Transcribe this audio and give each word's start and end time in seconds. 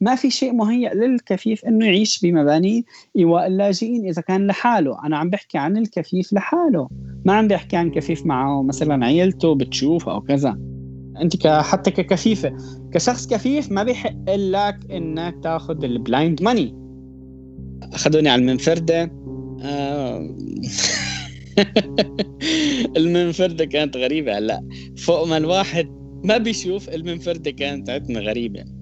ما 0.00 0.14
في 0.14 0.30
شيء 0.30 0.52
مهيأ 0.52 0.94
للكفيف 0.94 1.64
إنه 1.64 1.86
يعيش 1.86 2.20
بمباني 2.20 2.84
إيواء 3.16 3.46
اللاجئين 3.46 4.08
إذا 4.08 4.22
كان 4.22 4.46
لحاله. 4.46 5.06
أنا 5.06 5.16
عم 5.18 5.30
بحكي 5.30 5.58
عن 5.58 5.76
الكفيف 5.76 6.32
لحاله. 6.32 6.88
ما 7.24 7.32
عم 7.32 7.48
بحكي 7.48 7.76
عن 7.76 7.90
كفيف 7.90 8.26
معه 8.26 8.62
مثلا 8.62 9.06
عيلته 9.06 9.54
بتشوف 9.54 10.08
أو 10.08 10.20
كذا. 10.20 10.58
أنت 11.20 11.46
حتى 11.46 11.90
ككفيفة. 11.90 12.56
كشخص 12.92 13.26
كفيف 13.26 13.70
ما 13.70 13.82
بيحق 13.82 14.34
لك 14.34 14.78
إنك 14.90 15.34
تاخذ 15.42 15.84
البلايند 15.84 16.42
ماني 16.42 16.74
أخذوني 17.92 18.28
على 18.28 18.42
المنفردة. 18.42 19.10
آه. 19.62 20.36
المنفردة 22.96 23.64
كانت 23.64 23.96
غريبة 23.96 24.38
هلأ. 24.38 24.68
فوق 24.96 25.26
ما 25.26 25.36
الواحد 25.36 25.88
ما 26.24 26.38
بيشوف 26.38 26.88
المنفردة 26.88 27.50
كانت 27.50 27.90
عندنا 27.90 28.20
غريبة. 28.20 28.77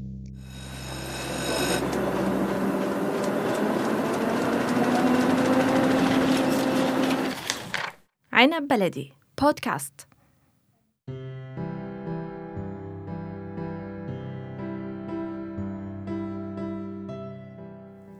عنب 8.36 8.68
بلدي. 8.68 9.12
بودكاست. 9.42 10.00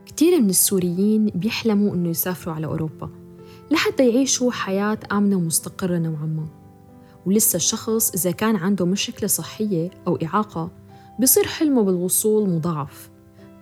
كتير 0.05 0.41
من 0.41 0.49
السوريين 0.49 1.25
بيحلموا 1.25 1.95
إنه 1.95 2.09
يسافروا 2.09 2.55
على 2.55 2.65
أوروبا 2.65 3.09
لحتى 3.71 4.09
يعيشوا 4.09 4.51
حياة 4.51 4.99
آمنة 5.11 5.35
ومستقرة 5.35 5.97
نوعاً 5.97 6.25
ما. 6.25 6.47
ولسه 7.25 7.57
الشخص 7.57 8.11
إذا 8.11 8.31
كان 8.31 8.55
عنده 8.55 8.85
مشكلة 8.85 9.27
صحية 9.27 9.89
أو 10.07 10.15
إعاقة 10.15 10.71
بصير 11.19 11.47
حلمه 11.47 11.83
بالوصول 11.83 12.49
مضاعف. 12.49 13.09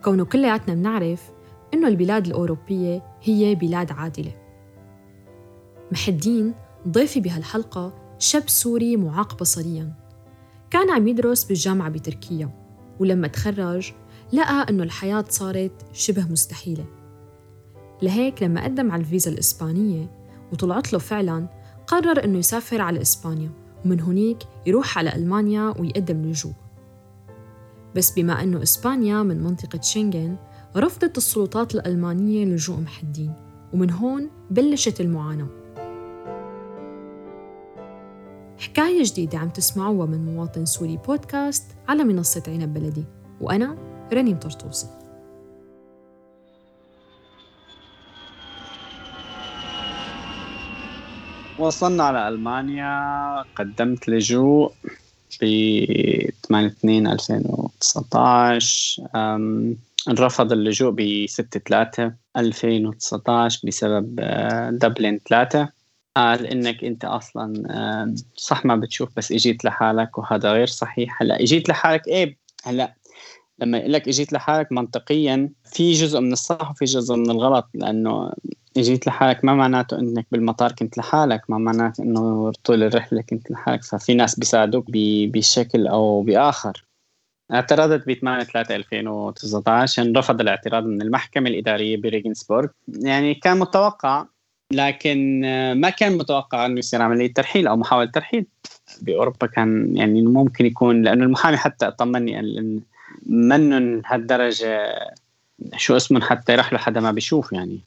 كونه 0.04 0.26
كلياتنا 0.26 0.76
بنعرف 0.76 1.32
إنه 1.74 1.88
البلاد 1.88 2.26
الأوروبية 2.26 3.04
هي 3.24 3.56
بلاد 3.56 3.92
عادلة. 3.92 4.45
محدين 5.92 6.54
ضيفي 6.88 7.20
بهالحلقة 7.20 7.94
شاب 8.20 8.50
سوري 8.50 8.98
معاق 8.98 9.40
بصرياً. 9.40 9.94
كان 10.70 10.90
عم 10.90 11.08
يدرس 11.08 11.44
بالجامعة 11.44 11.90
بتركيا 11.90 12.50
ولما 13.00 13.28
تخرج 13.28 13.92
لقى 14.34 14.66
إنه 14.70 14.84
الحياة 14.84 15.26
صارت 15.30 15.72
شبه 15.94 16.26
مستحيلة. 16.32 16.86
لهيك 18.02 18.44
لما 18.44 18.64
قدم 18.64 18.92
على 18.92 19.00
الفيزا 19.00 19.32
الإسبانية 19.32 20.12
وطلعت 20.54 20.94
له 20.94 21.00
فعلاً 21.00 21.48
قرر 21.88 22.24
إنه 22.24 22.38
يسافر 22.38 22.82
على 22.82 23.02
إسبانيا 23.02 23.52
ومن 23.86 24.02
هنيك 24.02 24.38
يروح 24.66 24.98
على 24.98 25.16
ألمانيا 25.16 25.74
ويقدم 25.80 26.22
لجوء. 26.22 26.54
بس 27.96 28.12
بما 28.12 28.44
إنه 28.44 28.64
إسبانيا 28.64 29.24
من 29.24 29.44
منطقة 29.44 29.82
شنغن 29.82 30.38
رفضت 30.76 31.18
السلطات 31.18 31.76
الألمانية 31.76 32.46
لجوء 32.46 32.80
محدين 32.80 33.34
ومن 33.74 33.92
هون 33.92 34.30
بلشت 34.52 35.02
المعاناة. 35.02 35.65
حكاية 38.96 39.12
جديدة 39.12 39.38
عم 39.38 39.50
تسمعوها 39.50 40.06
من 40.06 40.26
مواطن 40.26 40.66
سوري 40.66 40.98
بودكاست 40.98 41.64
على 41.88 42.04
منصة 42.04 42.44
عنب 42.48 42.74
بلدي. 42.74 43.04
وأنا 43.42 43.78
رنيم 44.14 44.40
طرطوسي 44.40 44.88
وصلنا 51.60 52.04
على 52.04 52.28
ألمانيا. 52.28 53.44
قدمت 53.56 54.10
لجوء 54.10 54.74
ب 55.42 55.46
8 56.48 56.68
2 56.68 57.08
2019 57.08 59.08
انرفض 60.08 60.52
اللجوء 60.52 60.92
ب 60.92 61.26
6 61.28 61.60
3 61.60 62.14
2019 62.38 63.68
بسبب 63.68 64.20
آه، 64.20 64.70
دبلن 64.70 65.20
3 65.30 65.70
قال 66.16 66.48
إنك 66.48 66.84
أنت 66.84 67.06
أصلا 67.06 68.14
صح 68.36 68.66
ما 68.66 68.76
بتشوف 68.76 69.10
بس 69.18 69.32
إجيت 69.32 69.66
لحالك 69.66 70.18
وهذا 70.18 70.52
غير 70.52 70.68
صحيح. 70.68 71.22
هلأ 71.22 71.42
إجيت 71.42 71.70
لحالك 71.70 72.08
إيه 72.08 72.38
هلأ 72.64 72.96
لما 73.60 73.78
يقول 73.78 73.94
لك 73.94 74.08
إجيت 74.08 74.34
لحالك 74.34 74.72
منطقيا 74.72 75.50
في 75.66 75.92
جزء 75.94 76.20
من 76.20 76.34
الصح 76.34 76.72
وفي 76.72 76.86
جزء 76.86 77.16
من 77.16 77.30
الغلط 77.32 77.70
لأنه 77.74 78.32
إجيت 78.78 79.08
لحالك 79.08 79.46
ما 79.46 79.56
معناته 79.56 80.00
إنك 80.00 80.28
بالمطار 80.32 80.72
كنت 80.72 80.98
لحالك 80.98 81.50
ما 81.50 81.58
معناته 81.58 82.04
إنه 82.04 82.52
طول 82.64 82.84
الرحلة 82.84 83.22
كنت 83.22 83.52
لحالك. 83.52 83.84
ففي 83.84 84.14
ناس 84.14 84.40
بيساعدوك 84.40 84.86
بشكل 85.34 85.88
أو 85.88 86.22
بآخر. 86.22 86.86
اعترضت 87.54 88.08
ب 88.08 88.14
8 88.14 88.44
3 88.44 88.76
2019 88.76 90.14
رفض 90.18 90.42
الاعتراض 90.42 90.84
من 90.86 91.02
المحكمة 91.02 91.50
الإدارية 91.50 91.98
بريغنسبورغ 91.98 92.68
يعني 92.88 93.34
كان 93.34 93.60
متوقع 93.60 94.26
لكن 94.72 95.42
ما 95.76 95.90
كان 95.90 96.18
متوقع 96.18 96.66
إنه 96.66 96.80
يصير 96.80 97.02
عملية 97.02 97.34
ترحيل 97.34 97.68
أو 97.68 97.76
محاولة 97.76 98.12
ترحيل. 98.12 98.46
بأوروبا 99.02 99.48
كان 99.48 99.98
يعني 99.98 100.22
ممكن 100.22 100.66
يكون 100.66 101.02
لأنه 101.02 101.24
المحامي 101.24 101.58
حتى 101.58 101.92
طمني 101.92 102.40
إن 102.40 102.82
منن 103.26 104.02
هالدرجة 104.06 105.00
شو 105.78 105.96
اسمه 105.96 106.22
حتى 106.22 106.54
يروح 106.54 106.74
له 106.74 106.80
حدا 106.80 107.00
ما 107.00 107.12
بيشوف 107.12 107.54
يعني. 107.54 107.80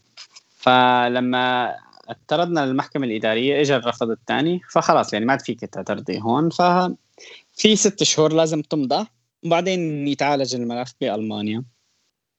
فلما 0.56 1.74
اعترضنا 2.08 2.66
للمحكمة 2.66 3.06
الإدارية 3.06 3.60
إجا 3.60 3.76
الرفض 3.76 4.10
الثاني 4.10 4.60
فخلاص 4.70 5.12
يعني 5.12 5.24
ما 5.24 5.32
عاد 5.32 5.40
فيك 5.40 5.60
تعترضي 5.60 6.20
هون. 6.20 6.50
ففي 6.50 7.76
ست 7.76 8.02
شهور 8.02 8.32
لازم 8.32 8.62
تمضى 8.62 9.06
وبعدين 9.44 10.08
يتعالج 10.08 10.54
الملف 10.54 10.94
بألمانيا. 11.00 11.62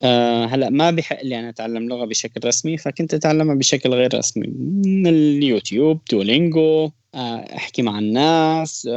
أه 0.03 0.45
هلا 0.45 0.69
ما 0.69 0.91
بحق 0.91 1.23
لي 1.23 1.39
أنا 1.39 1.49
أتعلم 1.49 1.89
لغة 1.89 2.05
بشكل 2.05 2.47
رسمي 2.47 2.77
فكنت 2.77 3.13
أتعلمها 3.13 3.55
بشكل 3.55 3.89
غير 3.89 4.17
رسمي. 4.17 4.47
من 4.85 5.07
اليوتيوب 5.07 5.99
دولينجو 6.11 6.91
أه 7.15 7.35
أحكي 7.55 7.81
مع 7.81 7.99
الناس 7.99 8.89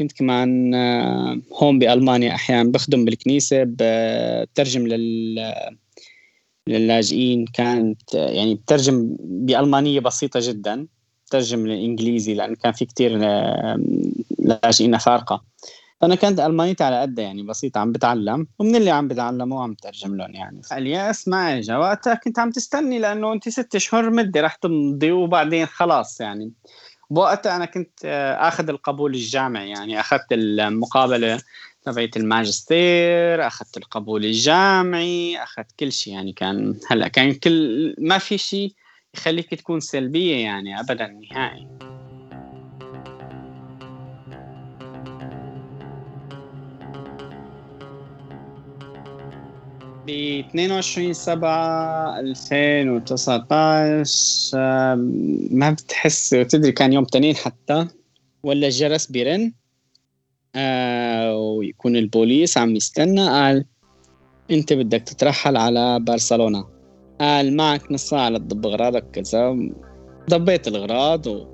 كنت 0.00 0.12
كمان 0.12 0.74
آه، 0.74 1.40
هون 1.62 1.78
بألمانيا 1.78 2.34
أحيانا 2.34 2.70
بخدم 2.72 3.04
بالكنيسة 3.04 3.56
بترجم 3.66 4.86
لل 4.86 5.52
للاجئين. 6.66 7.44
كانت 7.44 8.14
يعني 8.14 8.54
بترجم 8.54 9.16
بألمانية 9.20 10.00
بسيطة 10.00 10.40
جدا 10.42 10.86
بترجم 11.26 11.66
للإنجليزي 11.66 12.34
لأن 12.34 12.54
كان 12.54 12.72
في 12.72 12.84
كتير 12.84 13.18
آه، 13.22 13.80
لاجئين 14.38 14.94
أفارقة. 14.94 15.44
فأنا 16.00 16.14
كانت 16.14 16.40
ألمانيتي 16.40 16.84
على 16.84 17.00
قد 17.00 17.18
يعني 17.18 17.42
بسيطة 17.42 17.78
عم 17.78 17.92
بتعلم 17.92 18.46
ومن 18.58 18.76
اللي 18.76 18.90
عم 18.90 19.08
بتعلمه 19.08 19.62
عم 19.62 19.72
بترجم 19.72 20.16
لهم 20.16 20.34
يعني. 20.34 20.60
اليأس 20.72 21.28
ما 21.28 21.58
إجا 21.58 21.76
وقتها 21.76 22.14
كنت 22.14 22.38
عم 22.38 22.50
تستني 22.50 22.98
لأنه 22.98 23.32
أنت 23.32 23.48
ست 23.48 23.76
شهور 23.76 24.10
مدة 24.10 24.40
رح 24.40 24.54
تمضي 24.54 25.12
وبعدين 25.12 25.66
خلاص 25.66 26.20
يعني. 26.20 26.52
بوقتها 27.10 27.56
أنا 27.56 27.64
كنت 27.64 28.00
آه، 28.04 28.48
آخذ 28.48 28.68
القبول 28.68 29.14
الجامعي 29.14 29.70
يعني 29.70 30.00
أخذت 30.00 30.32
المقابلة 30.32 31.40
تبعت 31.82 32.16
الماجستير 32.16 33.46
أخذت 33.46 33.76
القبول 33.76 34.24
الجامعي 34.24 35.42
أخذت 35.42 35.72
كل 35.80 35.92
شيء 35.92 36.14
يعني. 36.14 36.32
كان 36.32 36.74
هلأ 36.90 37.08
كان 37.08 37.34
كل 37.34 37.94
ما 37.98 38.18
في 38.18 38.38
شيء 38.38 38.74
يخليك 39.14 39.54
تكون 39.54 39.80
سلبية 39.80 40.36
يعني 40.36 40.80
ابدا 40.80 41.06
نهائي. 41.06 41.99
ب 50.06 50.10
22 50.10 51.12
7 51.12 52.20
2019 52.20 54.04
ما 55.50 55.70
بتحس 55.70 56.32
وتدري 56.32 56.72
كان 56.72 56.92
يوم 56.92 57.04
تنين 57.04 57.36
حتى 57.36 57.86
ولا 58.42 58.66
الجرس 58.66 59.06
بيرن 59.06 59.52
آه 60.56 61.36
ويكون 61.36 61.96
البوليس 61.96 62.58
عم 62.58 62.76
يستنى 62.76 63.28
قال 63.28 63.64
انت 64.50 64.72
بدك 64.72 65.02
تترحل 65.02 65.56
على 65.56 66.00
برشلونه 66.00 66.66
قال 67.20 67.56
معك 67.56 67.92
نص 67.92 68.08
ساعة 68.08 68.28
لتضب 68.28 68.66
اغراضك 68.66 69.04
كذا 69.12 69.56
ضبيت 70.30 70.68
الاغراض 70.68 71.26
و 71.26 71.46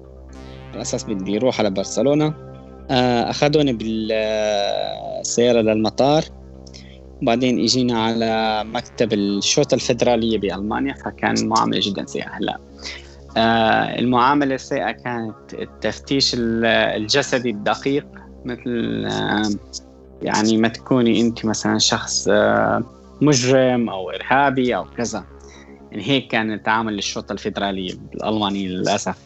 على 0.73 0.83
أساس 0.83 1.05
بدي 1.05 1.37
أروح 1.37 1.61
على 1.61 1.71
برشلونه 1.71 2.35
آه 2.91 3.31
أخذوني 3.31 3.73
بالسيارة 3.73 5.61
للمطار. 5.61 6.25
وبعدين 7.23 7.61
اجينا 7.61 8.05
على 8.05 8.63
مكتب 8.65 9.13
الشرطة 9.13 9.75
الفدرالية 9.75 10.39
بألمانيا 10.39 10.95
فكان 10.95 11.37
المعاملة 11.37 11.81
جدا 11.83 12.07
سيئة. 12.07 12.29
هلا 12.29 12.59
آه 13.37 13.99
المعاملة 13.99 14.55
السيئة 14.55 14.91
كانت 14.91 15.55
التفتيش 15.55 16.33
الجسدي 16.39 17.51
الدقيق 17.51 18.07
مثل 18.45 19.05
آه 19.11 19.51
يعني 20.23 20.57
ما 20.57 20.69
تكوني 20.69 21.21
أنت 21.21 21.45
مثلا 21.45 21.79
شخص 21.79 22.29
آه 22.31 22.83
مجرم 23.21 23.89
أو 23.89 24.11
إرهابي 24.11 24.77
أو 24.77 24.85
كذا. 24.97 25.25
يعني 25.93 26.03
هيك 26.03 26.29
كان 26.29 26.63
تعامل 26.63 26.99
الشرطة 26.99 27.33
الفدرالية 27.33 27.93
الألمانية 28.15 28.69
للأسف. 28.69 29.19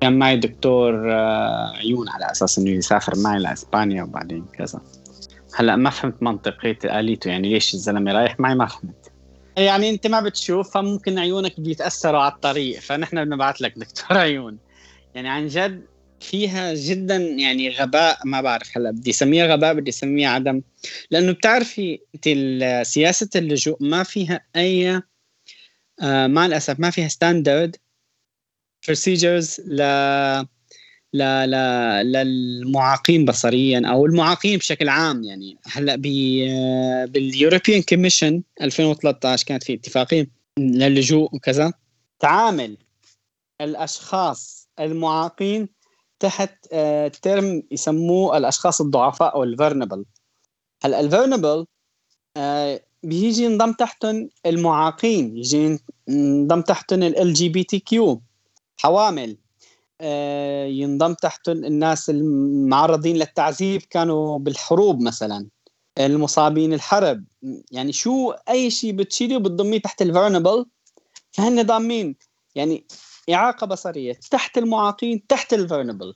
كان 0.00 0.18
معي 0.18 0.36
دكتور 0.36 1.12
آه، 1.12 1.72
عيون 1.76 2.08
على 2.08 2.30
أساس 2.30 2.58
إنه 2.58 2.70
يسافر 2.70 3.12
معي 3.18 3.38
لإسبانيا 3.38 4.02
وبعدين 4.02 4.44
كذا. 4.58 4.80
هلا 5.54 5.76
ما 5.76 5.90
فهمت 5.90 6.22
منطقية 6.22 6.78
آليته 6.84 7.28
يعني 7.28 7.48
ليش 7.52 7.74
الزلمة 7.74 8.12
رايح؟ 8.12 8.40
معي 8.40 8.54
ما 8.54 8.66
فهمت. 8.66 9.12
يعني 9.56 9.90
انت 9.90 10.06
ما 10.06 10.20
بتشوف 10.20 10.74
فممكن 10.74 11.18
عيونك 11.18 11.60
بيتأثروا 11.60 12.20
على 12.20 12.32
الطريق 12.32 12.80
فنحن 12.80 13.24
بنبعث 13.24 13.62
لك 13.62 13.78
دكتور 13.78 14.18
عيون. 14.18 14.58
يعني 15.14 15.28
عن 15.28 15.46
جد 15.46 15.86
فيها 16.20 16.74
جدا 16.74 17.16
يعني 17.16 17.70
غباء 17.70 18.18
ما 18.24 18.40
بعرف 18.40 18.76
هلا 18.76 18.90
بدي 18.90 19.10
أسميها 19.10 19.46
غباء 19.46 19.74
بدي 19.74 19.90
أسميها 19.90 20.30
عدم. 20.30 20.62
لأنه 21.10 21.32
بتعرفي 21.32 21.98
انت 22.14 22.28
سياسة 22.86 23.28
اللجوء 23.36 23.76
ما 23.80 24.02
فيها 24.02 24.40
أي 24.56 25.02
آه 26.02 26.26
مع 26.26 26.46
الأسف 26.46 26.80
ما 26.80 26.90
فيها 26.90 27.08
standard 27.08 27.76
procedures 28.86 29.60
ل 29.66 29.82
للمعاقين 32.04 33.24
بصريا 33.24 33.82
أو 33.86 34.06
المعاقين 34.06 34.58
بشكل 34.58 34.88
عام 34.88 35.22
يعني. 35.22 35.58
هلأ 35.66 35.96
بالـ 37.06 37.21
European 37.21 37.82
Commission 37.82 38.42
2013 38.62 39.46
كانت 39.46 39.64
في 39.64 39.74
اتفاقيه 39.74 40.26
للجوء 40.58 41.34
وكذا 41.34 41.72
تعامل 42.20 42.76
الأشخاص 43.60 44.68
المعاقين 44.80 45.68
تحت 46.20 46.66
term 47.22 47.44
آه، 47.44 47.62
يسموه 47.70 48.36
الأشخاص 48.36 48.80
الضعفاء 48.80 49.34
أو 49.34 49.42
الـ 49.42 49.48
vulnerable 49.48 50.04
هلأ 50.82 51.00
الـ 51.00 51.06
vulnerable 51.06 51.66
آه، 52.36 52.80
بيجي 53.02 53.44
ينضم 53.44 53.72
تحتهم 53.72 54.28
المعاقين 54.46 55.36
يجي 55.36 55.78
ينضم 56.08 56.60
تحتهم 56.60 57.02
ال 57.02 57.32
جي 57.32 57.48
بي 57.48 57.64
تي 57.64 57.78
كيو 57.78 58.22
حوامل. 58.76 59.30
آه، 59.30 59.39
ينضم 60.66 61.14
تحتهم 61.14 61.64
الناس 61.64 62.10
المعرضين 62.10 63.16
للتعذيب 63.16 63.82
كانوا 63.90 64.38
بالحروب 64.38 65.02
مثلا 65.02 65.48
المصابين 65.98 66.72
الحرب. 66.72 67.24
يعني 67.70 67.92
شو 67.92 68.30
أي 68.30 68.70
شيء 68.70 68.92
بتشيله 68.92 69.38
بتضميه 69.38 69.80
تحت 69.80 70.02
الـ 70.02 70.08
vulnerable 70.08 70.66
فهن 71.32 71.62
ضامين. 71.62 72.16
يعني 72.54 72.86
إعاقة 73.30 73.66
بصرية 73.66 74.12
تحت 74.30 74.58
المعاقين 74.58 75.26
تحت 75.26 75.54
الـ 75.54 75.60
vulnerable 75.60 76.14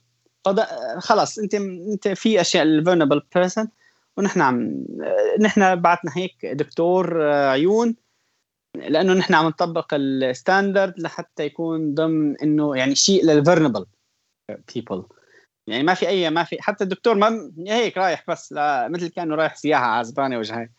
خلاص 0.99 1.39
أنت 1.39 1.55
أنت 1.93 2.07
في 2.07 2.41
أشياء 2.41 2.63
الـ 2.63 2.68
vulnerable 2.68 3.21
person 3.35 3.67
ونحن 4.17 4.41
عم 4.41 4.85
نحن 5.39 5.75
بعتنا 5.75 6.11
هيك 6.15 6.45
دكتور 6.45 7.23
آه، 7.23 7.49
عيون. 7.49 7.95
لأنه 8.79 9.13
نحن 9.13 9.33
عم 9.33 9.47
نطبق 9.47 9.93
الـ 9.93 10.05
standard 10.05 10.99
لحتى 10.99 11.45
يكون 11.45 11.93
ضمن 11.93 12.37
إنه 12.41 12.77
يعني 12.77 12.95
شيء 12.95 13.25
للـ 13.25 13.35
vulnerable 13.35 13.85
people 14.75 15.03
يعني 15.67 15.83
ما 15.83 15.93
في 15.93 16.07
اي 16.07 16.29
ما 16.29 16.43
في 16.43 16.61
حتى 16.61 16.83
الدكتور 16.83 17.15
ما 17.15 17.51
هيك 17.67 17.97
رايح 17.97 18.23
بس 18.27 18.53
مثل 18.89 19.07
كأنه 19.07 19.35
رايح 19.35 19.55
سياحة 19.55 19.85
على 19.85 20.01
أسبانيا 20.01 20.37
وجهي 20.37 20.69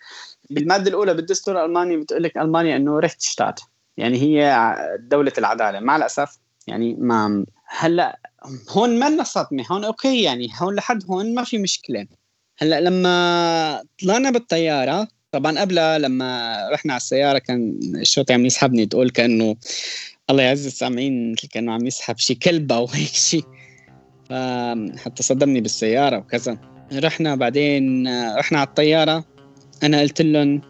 بالمادة 0.51 0.91
الأولى 0.91 1.15
بالدستور 1.15 1.61
الألماني 1.61 1.97
بتقول 1.97 2.23
لك 2.23 2.37
ألمانيا 2.37 2.77
إنه 2.77 2.99
Rechtsstaat 2.99 3.61
يعني 3.97 4.19
هي 4.19 4.75
دولة 5.01 5.33
العدالة. 5.39 5.81
مع 5.81 5.97
الأسف 5.97 6.39
يعني 6.67 6.95
ما 6.95 7.47
هلأ 7.67 8.21
هون 8.71 8.99
ما 8.99 9.23
صدمه 9.23 9.65
هون 9.71 9.85
okay 9.85 10.23
يعني. 10.23 10.49
هون 10.63 10.75
لحد 10.75 11.05
هون 11.11 11.35
ما 11.35 11.45
في 11.45 11.59
مشكلة. 11.59 12.07
هلأ 12.59 12.81
لما 12.81 13.85
طلعنا 14.03 14.31
بالطيارة 14.31 15.09
طبعا 15.33 15.61
قبلها 15.61 15.99
لما 15.99 16.57
رحنا 16.73 16.93
على 16.93 17.01
السيارة 17.01 17.39
كان 17.39 17.79
الشرطي 17.95 18.33
عم 18.33 18.47
يسحبني 18.47 18.87
تقول 18.87 19.11
كأنه 19.11 19.57
الله 20.31 20.43
يعز 20.43 20.67
السامعين 20.67 21.33
مثل 21.33 21.49
كأنه 21.49 21.73
عم 21.73 21.87
يسحب 21.87 22.19
شي 22.19 22.35
كلبه 22.35 22.79
وهيك 22.79 23.15
شيء 23.31 23.45
حتى 24.97 25.23
صدمني 25.23 25.61
بالسيارة 25.61 26.19
وكذا. 26.19 26.59
رحنا 26.93 27.35
بعدين 27.35 28.09
رحنا 28.37 28.59
على 28.59 28.67
الطيارة. 28.67 29.25
أنا 29.83 30.01
قلت 30.01 30.23
لهم 30.23 30.61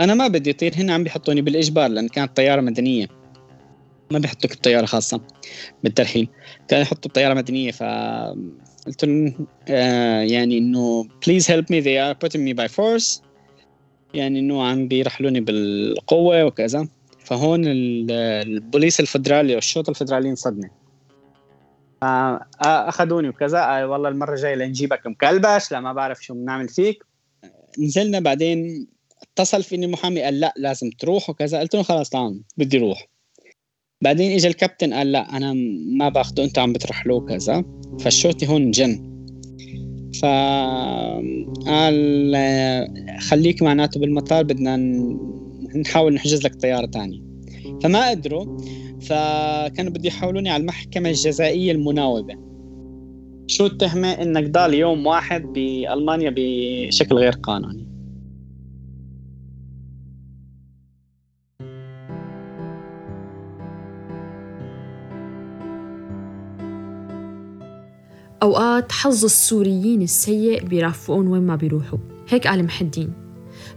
أنا 0.00 0.14
ما 0.14 0.28
بدي 0.28 0.50
أطير 0.50 0.74
هنا 0.76 0.94
عم 0.94 1.04
بيحطوني 1.04 1.40
بالإجبار 1.40 1.90
لأن 1.90 2.08
كانت 2.08 2.36
طيارة 2.36 2.60
مدنية. 2.60 3.06
ما 4.10 4.18
بيحطوك 4.18 4.52
بطيارة 4.52 4.86
خاصة 4.86 5.20
بالترحيل. 5.84 6.28
كانوا 6.68 6.82
يحطوا 6.82 7.10
بطيارة 7.10 7.34
مدنية 7.34 7.70
ف 7.70 7.82
قلت 8.86 9.04
لهم 9.04 9.46
آه 9.68 10.20
يعني 10.20 10.58
إنه 10.58 11.04
please 11.04 11.44
help 11.44 11.64
me 11.64 11.80
they 11.80 11.98
are 11.98 12.14
putting 12.14 12.40
me 12.40 12.52
by 12.52 12.68
force. 12.68 13.27
يعني 14.14 14.38
إنه 14.38 14.66
عم 14.66 14.88
بيرحلوني 14.88 15.40
بالقوة 15.40 16.44
وكذا. 16.44 16.88
فهون 17.24 17.62
البوليس 17.66 19.00
الفدرالي 19.00 19.54
والشرطه 19.54 19.90
الفدرالية 19.90 20.30
انصدموا. 20.30 20.70
أخذوني 22.62 23.28
وكذا. 23.28 23.58
آه 23.58 23.86
والله 23.86 24.08
المرة 24.08 24.34
الجاية 24.34 24.54
لنجيبك 24.54 25.06
مكلبش 25.06 25.72
لا 25.72 25.80
ما 25.80 25.92
بعرف 25.92 26.24
شو 26.24 26.34
بنعمل 26.34 26.68
فيك. 26.68 27.04
نزلنا 27.78 28.20
بعدين 28.20 28.86
اتصل 29.22 29.62
فيني 29.62 29.86
المحامي 29.86 30.22
قال 30.22 30.40
لا 30.40 30.54
لازم 30.56 30.90
تروح 30.90 31.30
وكذا. 31.30 31.60
قلت 31.60 31.74
له 31.74 31.82
خلاص 31.82 32.10
تمام 32.10 32.44
بدي 32.56 32.78
أروح 32.78 33.08
بعدين 34.02 34.32
اجى 34.32 34.48
الكابتن 34.48 34.94
قال 34.94 35.12
لا 35.12 35.36
أنا 35.36 35.52
ما 35.98 36.08
باخده 36.08 36.44
أنت 36.44 36.58
عم 36.58 36.72
بترحلوه 36.72 37.26
كذا 37.26 37.64
فالشرطي 38.00 38.46
هون 38.46 38.70
جن. 38.70 39.17
فقال 40.14 41.96
خليك 43.20 43.62
معناته 43.62 44.00
بالمطار 44.00 44.42
بدنا 44.42 44.76
نحاول 45.76 46.14
نحجز 46.14 46.44
لك 46.44 46.54
طيارة 46.54 46.86
تانية. 46.86 47.20
فما 47.82 48.10
قدروا 48.10 48.58
فكانوا 49.00 49.92
بده 49.92 50.08
يحولوني 50.08 50.50
على 50.50 50.60
المحكمة 50.60 51.08
الجزائية 51.08 51.72
المناوبة. 51.72 52.34
شو 53.46 53.66
التهمة 53.66 54.08
إنك 54.08 54.50
ضال 54.50 54.74
يوم 54.74 55.06
واحد 55.06 55.42
بألمانيا 55.42 56.34
بشكل 56.36 57.14
غير 57.14 57.32
قانوني؟ 57.32 57.87
أوقات 68.42 68.92
حظ 68.92 69.24
السوريين 69.24 70.02
السيء 70.02 70.64
بيرافقون 70.64 71.26
وين 71.26 71.42
ما 71.42 71.56
بيروحوا. 71.56 71.98
هيك 72.28 72.46
قال 72.46 72.64
محدين. 72.64 73.12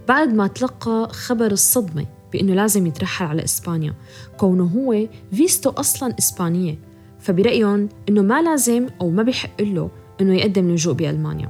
بعد 0.08 0.34
ما 0.34 0.48
تلقى 0.48 1.10
خبر 1.12 1.52
الصدمة 1.52 2.06
بأنه 2.34 2.54
لازم 2.54 2.88
يترحل 2.88 3.25
على 3.25 3.44
إسبانيا 3.44 3.94
كونه 4.38 4.63
هو 4.63 5.08
فيستو 5.31 5.69
أصلاً 5.69 6.16
إسبانية 6.19 6.80
فبرأيهم 7.19 7.90
أنه 8.10 8.22
ما 8.22 8.42
لازم 8.42 8.88
أو 9.02 9.10
ما 9.10 9.24
بيحق 9.24 9.62
له 9.62 9.90
أنه 10.22 10.36
يقدم 10.36 10.72
لجوء 10.72 10.94
بألمانيا. 10.94 11.50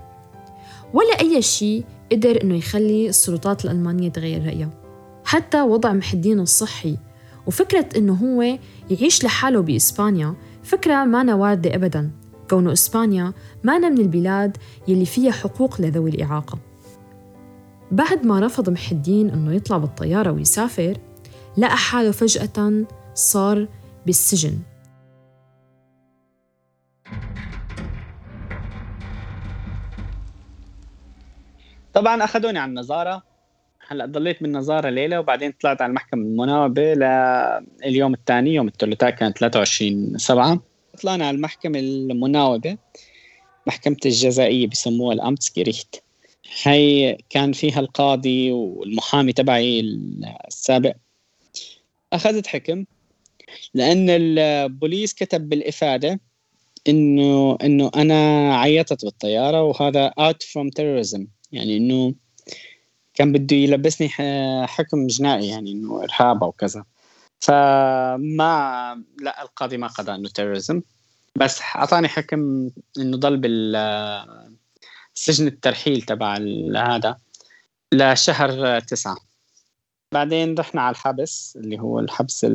ولا 0.94 1.20
أي 1.20 1.42
شيء 1.42 1.84
قدر 2.12 2.44
أنه 2.44 2.56
يخلي 2.56 3.10
السلطات 3.10 3.66
الألمانية 3.66 4.10
تغير 4.10 4.46
رأيها. 4.46 4.70
حتى 5.26 5.62
وضع 5.62 5.94
محدين 5.94 6.40
الصحي 6.40 6.98
وفكرة 7.48 7.90
أنه 7.98 8.14
هو 8.14 8.58
يعيش 8.90 9.24
لحاله 9.24 9.62
بإسبانيا 9.62 10.36
فكرة 10.64 11.06
ما 11.06 11.36
واردة 11.36 11.76
أبداً. 11.76 12.12
كونه 12.52 12.72
إسبانيا 12.72 13.34
مانا 13.64 13.90
من 13.90 13.98
البلاد 13.98 14.58
يلي 14.88 15.06
فيها 15.06 15.32
حقوق 15.32 15.82
لذوي 15.82 16.10
الإعاقة. 16.10 16.60
بعد 17.92 18.26
ما 18.26 18.40
رفض 18.40 18.70
محي 18.70 18.92
الدين 18.96 19.30
أنه 19.30 19.54
يطلع 19.54 19.78
بالطيارة 19.78 20.32
ويسافر 20.32 20.98
لقى 21.58 21.78
حاله 21.78 22.12
فجأة 22.12 22.86
صار 23.14 23.68
بالسجن. 24.06 24.60
طبعا 31.94 32.24
أخذوني 32.24 32.60
على 32.60 32.70
النظارة. 32.70 33.24
هلأ 33.88 34.06
ضليت 34.06 34.44
بالنظارة 34.44 34.90
ليلة 34.90 35.20
وبعدين 35.20 35.54
طلعت 35.62 35.82
على 35.82 35.90
المحكمة 35.90 36.22
المناوبه 36.22 36.94
لليوم 36.94 38.14
الثاني 38.14 38.54
يوم 38.54 38.68
الثلاثاء 38.68 39.10
كان 39.10 39.32
23 39.32 40.18
7 40.18 40.71
طلعنا 41.02 41.28
على 41.28 41.36
المحكمة 41.36 41.80
المناوبة 41.80 42.78
محكمة 43.68 43.98
الجزائية 44.06 44.68
بسموها 44.68 45.14
الأمتسكريخت 45.14 45.96
هي 46.64 47.18
كان 47.30 47.52
فيها 47.54 47.80
القاضي 47.80 48.52
والمحامي 48.52 49.34
تبعي 49.34 49.80
السابق. 50.48 50.96
أخذت 52.14 52.48
حكم 52.48 52.86
لأن 53.74 54.10
البوليس 54.10 55.14
كتب 55.14 55.50
بالإفادة 55.50 56.20
إنه 56.90 57.58
إنه 57.64 57.92
أنا 57.96 58.56
عيطت 58.58 59.06
بالطيارة 59.06 59.64
وهذا 59.64 60.10
out 60.10 60.44
from 60.44 60.70
terrorism. 60.80 61.22
يعني 61.52 61.78
إنه 61.78 62.14
كان 63.14 63.32
بده 63.32 63.56
يلبسني 63.56 64.10
حكم 64.68 65.08
جنائي 65.08 65.48
يعني 65.48 65.72
إنه 65.72 66.04
إرهاب 66.04 66.44
أو 66.44 66.52
كذا 66.52 66.86
فما 67.42 69.04
لا 69.20 69.42
القاضي 69.42 69.78
ما 69.78 69.88
قضى 69.88 70.16
إنه 70.16 70.30
تيروريزم 70.30 70.82
بس 71.36 71.62
أعطاني 71.62 72.08
حكم 72.08 72.70
إنه 72.98 73.18
ضل 73.18 73.38
بال 73.38 73.76
سجن 75.14 75.48
الترحيل 75.48 76.02
تبع 76.02 76.38
هذا 76.76 77.18
لشهر 77.92 78.80
تسعة. 78.80 79.18
بعدين 80.14 80.56
رحنا 80.60 80.82
على 80.82 80.92
الحبس 80.92 81.58
اللي 81.62 81.80
هو 81.80 82.00
الحبس 82.00 82.46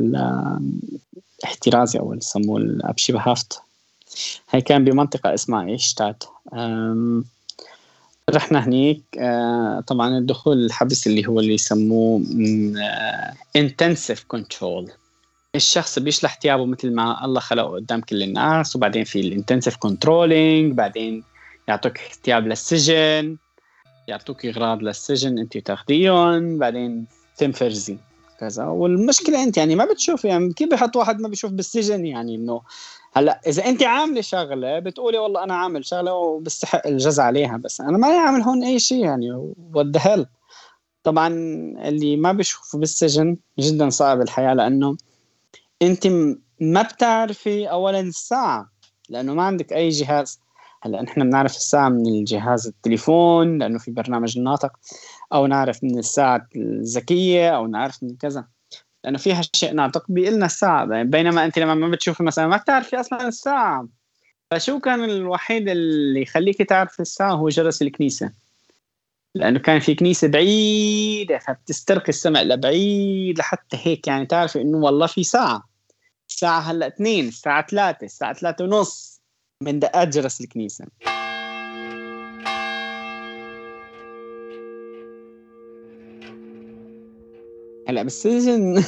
الاحترازي 1.43 1.99
أو 1.99 2.13
يسموه 2.13 2.57
الابشي 2.57 3.13
بهافت 3.13 3.61
هي 4.49 4.61
كان 4.61 4.83
بمنطقة 4.83 5.33
اسمها 5.33 5.67
ايشتات 5.67 6.23
رحنا 8.29 8.65
هنيك 8.65 9.03
آه، 9.19 9.83
طبعا 9.87 10.17
الدخول 10.17 10.65
الحبس 10.65 11.07
اللي 11.07 11.27
هو 11.27 11.39
اللي 11.39 11.53
يسموه 11.53 12.23
intensive 13.55 14.25
control 14.27 14.91
الشخص 15.55 15.99
بيشلح 15.99 16.39
ثيابه 16.41 16.65
مثل 16.65 16.93
ما 16.93 17.25
الله 17.25 17.39
خلقه 17.39 17.67
قدام 17.67 18.01
كل 18.01 18.23
الناس 18.23 18.75
وبعدين 18.75 19.03
في 19.03 19.19
ال 19.19 19.25
intensive 19.25 19.75
controlling 19.75 20.73
بعدين 20.73 21.23
يعطوك 21.67 21.97
ثياب 21.97 22.47
للسجن 22.47 23.37
يعطوك 24.07 24.45
إغراض 24.45 24.83
للسجن 24.83 25.39
أنت 25.39 25.57
تاخذيهم 25.57 26.57
بعدين 26.57 27.05
تنفرزي. 27.37 27.97
كذا. 28.39 28.65
والمشكلة 28.65 29.43
أنت 29.43 29.57
يعني 29.57 29.75
ما 29.75 29.85
بتشوف 29.85 30.25
يعني 30.25 30.53
كيف 30.53 30.69
بحط 30.69 30.95
واحد 30.95 31.19
ما 31.19 31.27
بيشوف 31.27 31.51
بالسجن؟ 31.51 32.05
يعني 32.05 32.35
إنه 32.35 32.61
هلأ 33.13 33.41
إذا 33.47 33.65
أنت 33.65 33.83
عاملة 33.83 34.21
شغلة 34.21 34.79
بتقولي 34.79 35.17
والله 35.17 35.43
أنا 35.43 35.55
عامل 35.55 35.85
شغلة 35.85 36.13
وبستحق 36.13 36.87
الجزاء 36.87 37.25
عليها 37.25 37.57
بس 37.57 37.81
أنا 37.81 37.97
ما 37.97 38.07
عامل 38.07 38.41
هون 38.41 38.63
أي 38.63 38.79
شيء 38.79 39.05
يعني. 39.05 39.53
what 39.73 40.27
طبعا 41.03 41.27
اللي 41.87 42.15
ما 42.15 42.31
بيشوف 42.31 42.75
بالسجن 42.75 43.37
جدا 43.59 43.89
صعب 43.89 44.21
الحياة 44.21 44.53
لأنه 44.53 44.97
أنت 45.81 46.07
ما 46.61 46.81
بتعرفي 46.81 47.71
اولا 47.71 47.99
الساعة 47.99 48.69
لأنه 49.09 49.33
ما 49.33 49.43
عندك 49.43 49.73
أي 49.73 49.89
جهاز. 49.89 50.39
هلأ 50.81 51.01
نحن 51.01 51.23
بنعرف 51.23 51.55
الساعة 51.55 51.89
من 51.89 52.07
الجهاز 52.07 52.67
التليفون 52.67 53.57
لأنه 53.57 53.79
في 53.79 53.91
برنامج 53.91 54.37
الناطق. 54.37 54.71
أو 55.33 55.47
نعرف 55.47 55.83
من 55.83 55.99
الساعة 55.99 56.47
الذكية 56.55 57.49
أو 57.49 57.67
نعرف 57.67 58.03
من 58.03 58.17
كذا. 58.17 58.47
لأنه 59.03 59.17
فيها 59.17 59.41
شيء 59.55 59.73
ناطق 59.73 60.05
بيقول 60.09 60.35
لنا 60.35 60.45
الساعة 60.45 61.03
بينما 61.03 61.45
أنت 61.45 61.59
لما 61.59 61.75
ما 61.75 61.87
بتشوفي 61.87 62.23
مثلا 62.23 62.47
ما 62.47 62.57
بتعرفي 62.57 62.99
أصلا 62.99 63.27
الساعة. 63.27 63.87
فشو 64.51 64.79
كان 64.79 65.03
الوحيد 65.03 65.69
اللي 65.69 66.21
يخليك 66.21 66.61
تعرف 66.61 67.01
الساعة؟ 67.01 67.31
هو 67.31 67.49
جرس 67.49 67.81
الكنيسة. 67.81 68.31
لأنه 69.35 69.59
كان 69.59 69.79
في 69.79 69.95
كنيسة 69.95 70.27
بعيدة 70.27 71.37
فبتسترقي 71.37 72.09
السمع 72.09 72.41
لبعيد 72.41 73.39
لحتى 73.39 73.77
هيك 73.83 74.07
يعني 74.07 74.25
تعرفي 74.25 74.61
إنه 74.61 74.77
والله 74.77 75.07
في 75.07 75.23
ساعة. 75.23 75.69
الساعة 76.29 76.59
هلأ 76.59 76.87
اثنين 76.87 77.27
الساعة 77.27 77.67
ثلاثة 77.67 78.05
الساعة 78.05 78.33
ثلاثة 78.33 78.65
ونص. 78.65 79.21
من 79.63 79.79
دقات 79.79 80.07
جرس 80.07 80.41
الكنيسة. 80.41 80.85
هلا 87.87 88.03
بالسجن 88.03 88.83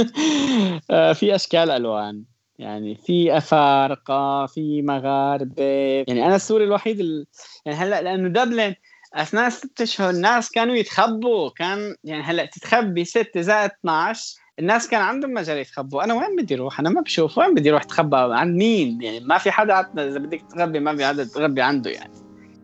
آه، 0.90 1.12
في 1.12 1.34
أشكال 1.34 1.70
ألوان. 1.70 2.24
يعني 2.58 2.94
في 2.94 3.36
أفارقة 3.36 4.46
في 4.46 4.82
مغاربة. 4.82 5.62
يعني 6.08 6.26
أنا 6.26 6.36
السوري 6.36 6.64
الوحيد 6.64 7.00
ال... 7.00 7.26
يعني 7.66 7.78
هلا 7.78 8.02
لأنه 8.02 8.28
Dublin 8.28 8.74
أثناء 9.14 9.48
ست 9.48 9.80
أشهر 9.80 10.10
الناس 10.10 10.50
كانوا 10.50 10.74
يتخبوا. 10.74 11.50
كان 11.50 11.96
يعني 12.04 12.22
هلا 12.22 12.44
تتخبي 12.44 13.04
6 13.04 13.40
زائد 13.40 13.70
12 13.80 14.40
الناس 14.58 14.88
كان 14.88 15.00
عندهم 15.00 15.34
مجال 15.34 15.58
يتخبوا. 15.58 16.04
أنا 16.04 16.14
وين 16.14 16.36
بدي 16.36 16.54
أروح؟ 16.54 16.80
أنا 16.80 16.90
ما 16.90 17.00
بشوف 17.00 17.38
وين 17.38 17.54
بدي 17.54 17.70
أروح 17.70 17.82
أتخبى؟ 17.82 18.16
عند 18.16 18.56
مين؟ 18.56 19.02
يعني 19.02 19.20
ما 19.20 19.38
في 19.38 19.50
حدا 19.50 19.80
إذا 19.80 20.18
بدك 20.18 20.42
تخبي 20.50 20.80
ما 20.80 20.96
في 20.96 21.06
حدا 21.06 21.24
تخبي 21.24 21.62
عنده 21.62 21.90
يعني. 21.90 22.12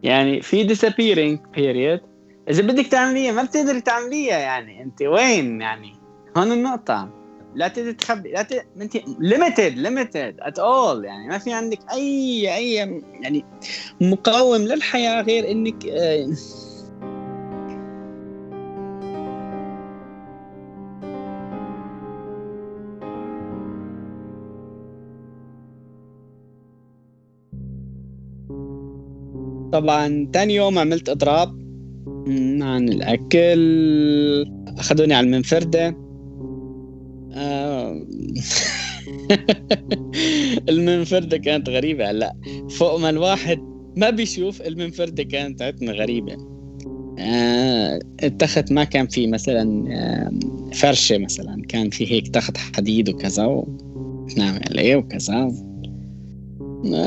يعني 0.02 0.40
في 0.40 0.68
disappearing 0.68 1.56
period. 1.56 2.09
إذا 2.48 2.62
بدك 2.62 2.86
تعمليها 2.86 3.32
ما 3.32 3.42
بتقدري 3.42 3.80
تعمليها 3.80 4.38
يعني. 4.38 4.82
أنت 4.82 5.02
وين 5.02 5.60
يعني؟ 5.60 5.92
هون 6.36 6.52
النقطة. 6.52 7.10
لا 7.54 7.68
تقدر 7.68 7.92
تخبي 7.92 8.32
لا 8.32 8.42
ت... 8.42 8.66
أنت 8.80 8.96
limited 9.18 9.78
limited 9.78 10.36
at 10.40 10.58
all 10.58 11.04
يعني. 11.04 11.28
ما 11.28 11.38
في 11.38 11.52
عندك 11.52 11.78
أي 11.92 12.54
أي 12.56 12.74
يعني 13.20 13.44
مقاوم 14.00 14.60
للحياة 14.62 15.22
غير 15.22 15.50
إنك 15.50 15.86
آه. 15.86 16.30
طبعا 29.72 30.30
تاني 30.32 30.54
يوم 30.54 30.78
عملت 30.78 31.08
إضراب. 31.08 31.59
عن 32.62 32.88
الأكل. 32.88 34.44
أخذوني 34.78 35.14
على 35.14 35.26
المنفردة. 35.26 35.96
آه، 37.32 38.06
المنفردة 40.68 41.36
كانت 41.36 41.68
غريبة. 41.68 42.10
هلا 42.10 42.36
فوق 42.70 42.98
ما 42.98 43.10
الواحد 43.10 43.58
ما 43.96 44.10
بيشوف 44.10 44.62
المنفردة 44.62 45.22
كانت 45.22 45.62
عتنا 45.62 45.92
غريبة. 45.92 46.36
آه، 47.18 48.00
التخت 48.22 48.72
ما 48.72 48.84
كان 48.84 49.06
في 49.06 49.26
مثلا 49.26 49.84
آه، 49.88 50.30
فرشة 50.72 51.18
مثلا. 51.18 51.62
كان 51.68 51.90
في 51.90 52.12
هيك 52.12 52.28
تخت 52.28 52.56
حديد 52.56 53.08
وكذا 53.08 53.44
ونعم 53.44 54.58
عليه 54.70 54.96
وكذا 54.96 55.52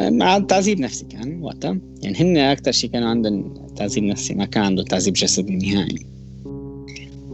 مع 0.10 0.40
تعذيب 0.40 0.80
نفسي 0.80 1.06
كان 1.06 1.42
وقتها. 1.42 1.78
يعني 2.02 2.18
هن 2.18 2.38
أكثر 2.38 2.72
شيء 2.72 2.90
كانوا 2.90 3.10
عندهم 3.10 3.63
تعذيب 3.76 4.04
نفسي 4.04 4.34
ما 4.34 4.46
كان 4.46 4.64
عندهم 4.64 4.86
تعذيب 4.86 5.14
جسدي 5.14 5.56
نهائي. 5.56 6.14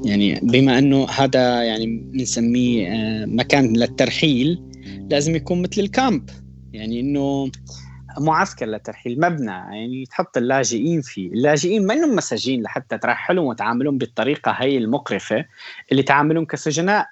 يعني 0.06 0.40
بما 0.44 0.80
إنه 0.80 1.06
هذا 1.10 1.64
يعني 1.64 1.86
بنسميه 1.86 2.88
آه، 2.88 3.26
مكان 3.26 3.78
للترحيل 3.78 4.64
لازم 5.10 5.36
يكون 5.36 5.62
مثل 5.62 5.82
الكامب. 5.82 6.30
يعني 6.74 7.00
إنه 7.00 7.52
معسكر 8.20 8.66
للترحيل 8.66 9.20
مبنى. 9.20 9.52
يعني 9.52 10.06
تحط 10.06 10.38
اللاجئين 10.38 11.02
فيه. 11.02 11.28
اللاجئين 11.28 11.86
ما 11.86 11.94
إنهم 11.94 12.16
مساجين 12.16 12.62
لحتى 12.62 12.98
ترحلهم 12.98 13.46
وتعاملهم 13.46 13.98
بالطريقة 13.98 14.52
هي 14.52 14.78
المقرفة 14.78 15.46
اللي 15.92 16.04
تعاملهم 16.04 16.46
كسجناء. 16.46 17.08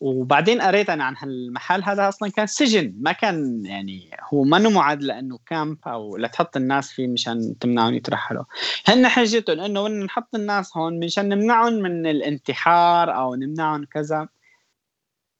وبعدين 0.00 0.60
قريت 0.60 0.90
أنا 0.90 1.04
عن 1.04 1.16
هالمحل 1.18 1.82
هذا 1.84 2.08
أصلا 2.08 2.30
كان 2.30 2.46
سجن 2.46 2.94
ما 3.00 3.12
كان 3.12 3.66
يعني 3.66 4.10
هو 4.32 4.44
ما 4.44 4.58
معد 4.58 5.02
لأنه 5.02 5.38
كامب 5.46 5.78
أو 5.86 6.16
لتحط 6.16 6.56
الناس 6.56 6.92
فيه 6.92 7.08
مشان 7.08 7.58
تمنعهم 7.58 7.94
يترحلوا. 7.94 8.44
هن 8.86 9.08
حجتهم 9.08 9.60
إنه 9.60 9.88
نحط 9.88 10.34
الناس 10.34 10.76
هون 10.76 11.00
مشان 11.00 11.28
نمنعهم 11.28 11.72
من 11.72 12.06
الانتحار 12.06 13.16
أو 13.16 13.34
نمنعهم 13.34 13.84
كذا. 13.84 14.28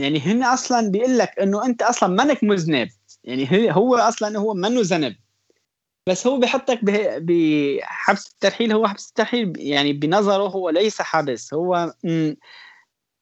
يعني 0.01 0.21
هن 0.21 0.43
أصلا 0.43 0.91
بيقول 0.91 1.19
لك 1.19 1.39
إنه 1.41 1.67
أنت 1.67 1.83
أصلا 1.83 2.25
منك 2.25 2.45
مذنب. 2.45 2.89
يعني 3.25 3.73
هو 3.77 3.97
أصلا 3.97 4.39
هو 4.39 4.55
منه 4.55 4.81
ذنب. 4.83 5.17
بس 6.09 6.27
هو 6.27 6.39
بحطك 6.39 6.81
بحبس 6.85 8.27
الترحيل 8.27 8.73
هو 8.73 8.89
حبس 8.89 9.09
الترحيل 9.09 9.53
يعني 9.57 9.93
بنظره 9.93 10.49
هو 10.49 10.71
ليس 10.71 11.03
حبس 11.03 11.55
هو 11.55 11.93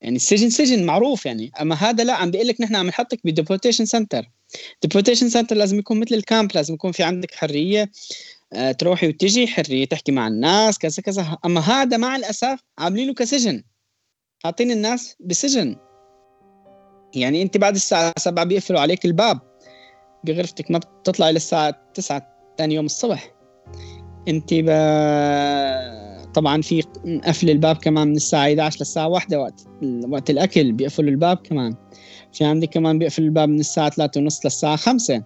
يعني 0.05 0.17
السجن 0.17 0.51
سجن 0.51 0.87
معروف 0.87 1.27
يعني. 1.27 1.51
أما 1.61 1.75
هذا 1.75 2.05
لا 2.05 2.13
عم 2.13 2.31
بيقول 2.31 2.49
لك 2.49 2.61
نحن 2.61 2.77
عم 2.77 2.87
نحطك 2.87 3.21
ب 3.25 3.30
deportation 3.30 3.85
center 3.85 4.31
deportation 4.83 5.29
center 5.29 5.57
لازم 5.57 5.79
يكون 5.79 6.01
مثل 6.01 6.15
ال 6.15 6.22
camp 6.22 6.51
لازم 6.55 6.75
يكون 6.75 6.93
في 6.93 7.03
عندك 7.03 7.35
حرية 7.35 7.91
آه، 8.53 8.73
تروحي 8.73 9.09
وتجي 9.09 9.47
حرية 9.47 9.85
تحكي 9.85 10.13
مع 10.13 10.29
الناس 10.29 10.79
كذا 10.79 11.03
كذا. 11.03 11.39
أما 11.45 11.61
هذا 11.61 11.97
مع 11.97 12.17
الأسف 12.17 12.61
عاملينه 12.79 13.15
كسجن. 13.15 13.63
حاطين 14.45 14.71
الناس 14.71 15.17
بسجن. 15.21 15.77
يعني 17.15 17.43
أنت 17.43 17.57
بعد 17.57 17.75
الساعة 17.75 18.13
7 18.19 18.45
بيقفلوا 18.45 18.81
عليك 18.81 19.05
الباب. 19.05 19.41
بغرفتك 20.25 20.71
ما 20.71 20.79
بتطلعي 20.79 21.33
للساعة 21.33 21.93
9 21.95 22.55
ثاني 22.59 22.75
يوم 22.75 22.87
الصبح. 22.87 23.35
أنت 24.29 24.55
ب... 24.55 24.69
طبعا 26.35 26.63
في 26.63 26.83
قفل 27.25 27.51
الباب 27.51 27.77
كمان 27.77 28.09
من 28.09 28.17
الساعة 28.17 28.43
11 28.43 28.77
للساعة 28.81 29.09
1 29.09 29.35
وقت 29.35 29.67
وقت 30.09 30.31
الأكل 30.31 30.73
بيقفلوا 30.73 31.11
الباب 31.11 31.37
كمان. 31.37 31.75
في 32.33 32.45
عندك 32.45 32.69
كمان 32.69 32.99
بيقفل 32.99 33.23
الباب 33.23 33.49
من 33.49 33.61
الساعة 33.61 33.91
3 33.91 34.21
ونص 34.21 34.41
للساعة 34.45 34.77
5 34.77 35.23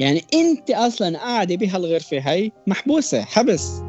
يعني 0.00 0.22
أنت 0.34 0.70
أصلا 0.70 1.18
قاعدة 1.18 1.56
بهالغرفة 1.56 2.18
هي 2.18 2.50
محبوسة 2.66 3.22
حبس. 3.22 3.82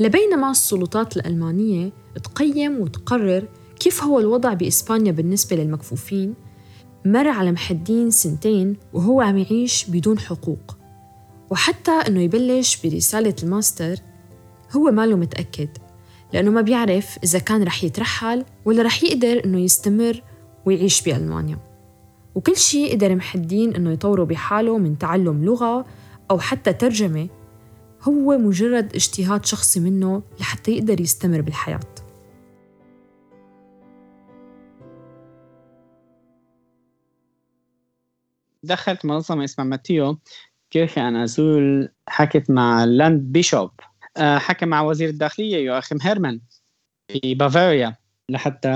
لبينما 0.00 0.50
السلطات 0.50 1.16
الألمانية 1.16 1.92
تقيم 2.24 2.80
وتقرر 2.80 3.48
كيف 3.80 4.02
هو 4.02 4.20
الوضع 4.20 4.54
بإسبانيا 4.54 5.12
بالنسبة 5.12 5.56
للمكفوفين 5.56 6.34
مر 7.04 7.28
على 7.28 7.52
محدين 7.52 8.10
سنتين 8.10 8.76
وهو 8.92 9.20
عم 9.20 9.38
يعيش 9.38 9.90
بدون 9.90 10.18
حقوق. 10.18 10.76
وحتى 11.50 11.90
أنه 11.90 12.20
يبلش 12.20 12.86
برسالة 12.86 13.34
الماستر 13.42 13.96
هو 14.76 14.90
ماله 14.90 15.16
متأكد 15.16 15.68
لأنه 16.32 16.50
ما 16.50 16.60
بيعرف 16.60 17.18
إذا 17.24 17.38
كان 17.38 17.62
رح 17.62 17.84
يترحل 17.84 18.44
ولا 18.64 18.82
رح 18.82 19.02
يقدر 19.02 19.44
أنه 19.44 19.58
يستمر 19.58 20.22
ويعيش 20.66 21.02
بألمانيا. 21.02 21.58
وكل 22.34 22.56
شيء 22.56 22.92
قدر 22.92 23.14
محدين 23.14 23.74
أنه 23.74 23.92
يطوروا 23.92 24.26
بحاله 24.26 24.78
من 24.78 24.98
تعلم 24.98 25.44
لغة 25.44 25.86
أو 26.30 26.38
حتى 26.38 26.72
ترجمة 26.72 27.28
هو 28.02 28.38
مجرد 28.38 28.94
اجتهاد 28.94 29.46
شخصي 29.46 29.80
منه 29.80 30.22
لحتى 30.40 30.72
يقدر 30.72 31.00
يستمر 31.00 31.40
بالحياة. 31.40 31.80
دخلت 38.62 39.04
منظمة 39.04 39.44
اسمها 39.44 39.66
ماتيو 39.66 40.18
كيرخي 40.70 41.00
أن 41.00 41.16
أزول 41.16 41.88
حكت 42.08 42.50
مع 42.50 42.84
لاند 42.84 43.20
بيشوب. 43.20 43.70
آه، 44.16 44.38
حكى 44.38 44.66
مع 44.66 44.82
وزير 44.82 45.08
الداخلية 45.08 45.56
يواخيم 45.56 45.98
هيرمان 46.02 46.40
في 47.08 47.34
بافاريا 47.34 47.96
لحتى 48.30 48.68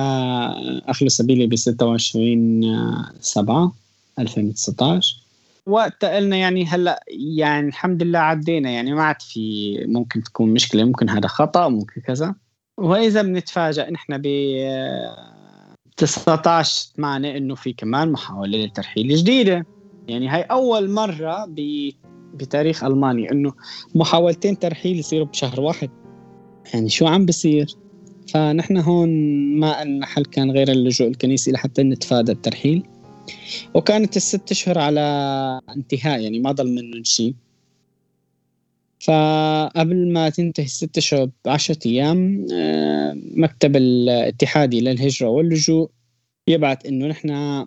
أخلو 0.86 1.08
سبيلي 1.08 1.46
ب 1.46 1.56
26 1.56 2.62
7 3.20 3.72
2019 4.18 5.21
وقتها 5.66 6.16
قلنا 6.16 6.36
يعني 6.36 6.64
هلأ 6.64 7.04
يعني 7.08 7.68
الحمد 7.68 8.02
لله 8.02 8.18
عدينا 8.18 8.70
يعني 8.70 8.94
ما 8.94 9.02
عاد 9.02 9.22
في 9.22 9.76
ممكن 9.86 10.22
تكون 10.22 10.48
مشكلة 10.48 10.84
ممكن 10.84 11.08
هذا 11.08 11.28
خطأ 11.28 11.68
ممكن 11.68 12.00
كذا. 12.00 12.34
وإذا 12.78 13.22
بنتفاجئ 13.22 13.90
نحن 13.90 14.18
ب 14.18 14.26
19 15.96 16.92
معنا 16.98 17.36
إنه 17.36 17.54
في 17.54 17.72
كمان 17.72 18.12
محاولة 18.12 18.58
للترحيل 18.58 19.14
جديدة. 19.14 19.66
يعني 20.08 20.28
هاي 20.28 20.42
أول 20.42 20.90
مرة 20.90 21.46
ب 21.48 21.90
بتاريخ 22.34 22.84
ألمانيا 22.84 23.32
إنه 23.32 23.52
محاولتين 23.94 24.58
ترحيل 24.58 24.98
يصيروا 24.98 25.26
بشهر 25.26 25.60
واحد. 25.60 25.90
يعني 26.74 26.88
شو 26.88 27.06
عم 27.06 27.26
بصير؟ 27.26 27.66
فنحن 28.28 28.76
هون 28.76 29.08
ما 29.60 29.82
أن 29.82 30.04
حل 30.04 30.24
كان 30.24 30.50
غير 30.50 30.68
اللجوء 30.68 31.08
الكنيسي 31.08 31.52
لحتى 31.52 31.82
نتفادى 31.82 32.32
الترحيل. 32.32 32.82
وكانت 33.74 34.16
الست 34.16 34.50
أشهر 34.50 34.78
على 34.78 35.00
انتهاء 35.76 36.20
يعني 36.20 36.38
ما 36.38 36.52
ضل 36.52 36.70
منهم 36.74 37.04
شيء 37.04 37.34
فقبل 39.00 40.12
ما 40.12 40.28
تنتهي 40.28 40.64
الست 40.64 40.98
أشهر 40.98 41.30
بعشرة 41.44 41.78
أيام 41.86 42.46
آه، 42.52 43.16
مكتب 43.36 43.76
الاتحادي 43.76 44.80
للهجرة 44.80 45.28
واللجوء 45.28 45.90
يبعث 46.48 46.86
إنه 46.86 47.06
نحن 47.06 47.64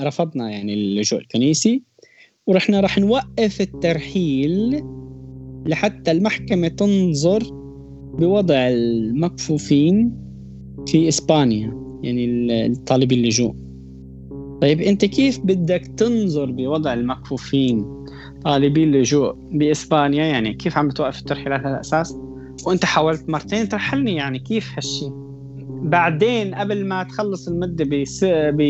رفضنا 0.00 0.50
يعني 0.50 0.74
اللجوء 0.74 1.20
الكنيسي 1.20 1.82
ورحنا 2.46 2.80
راح 2.80 2.98
نوقف 2.98 3.60
الترحيل 3.60 4.84
لحتى 5.66 6.10
المحكمة 6.10 6.68
تنظر 6.68 7.42
بوضع 8.18 8.68
المكفوفين 8.68 10.16
في 10.86 11.08
إسبانيا 11.08 12.00
يعني 12.02 12.26
الطالبين 12.66 13.18
اللجوء. 13.18 13.63
طيب 14.64 14.80
أنت 14.80 15.04
كيف 15.04 15.40
بدك 15.40 15.86
تنظر 15.96 16.50
بوضع 16.50 16.92
المكفوفين؟ 16.92 18.06
طالبي 18.44 18.84
اللجوء 18.84 19.34
بإسبانيا 19.52 20.24
يعني 20.24 20.54
كيف 20.54 20.78
عم 20.78 20.90
توقف 20.90 21.18
الترحيلات 21.18 21.60
على 21.60 21.74
الأساس؟ 21.74 22.16
وأنت 22.66 22.84
حاولت 22.84 23.28
مرتين 23.28 23.68
ترحلني 23.68 24.14
يعني 24.14 24.38
كيف 24.38 24.72
هالشيء 24.76 25.10
بعدين 25.68 26.54
قبل 26.54 26.86
ما 26.86 27.02
تخلص 27.02 27.48
المدة 27.48 27.84
بس 27.84 28.24
ب 28.28 28.60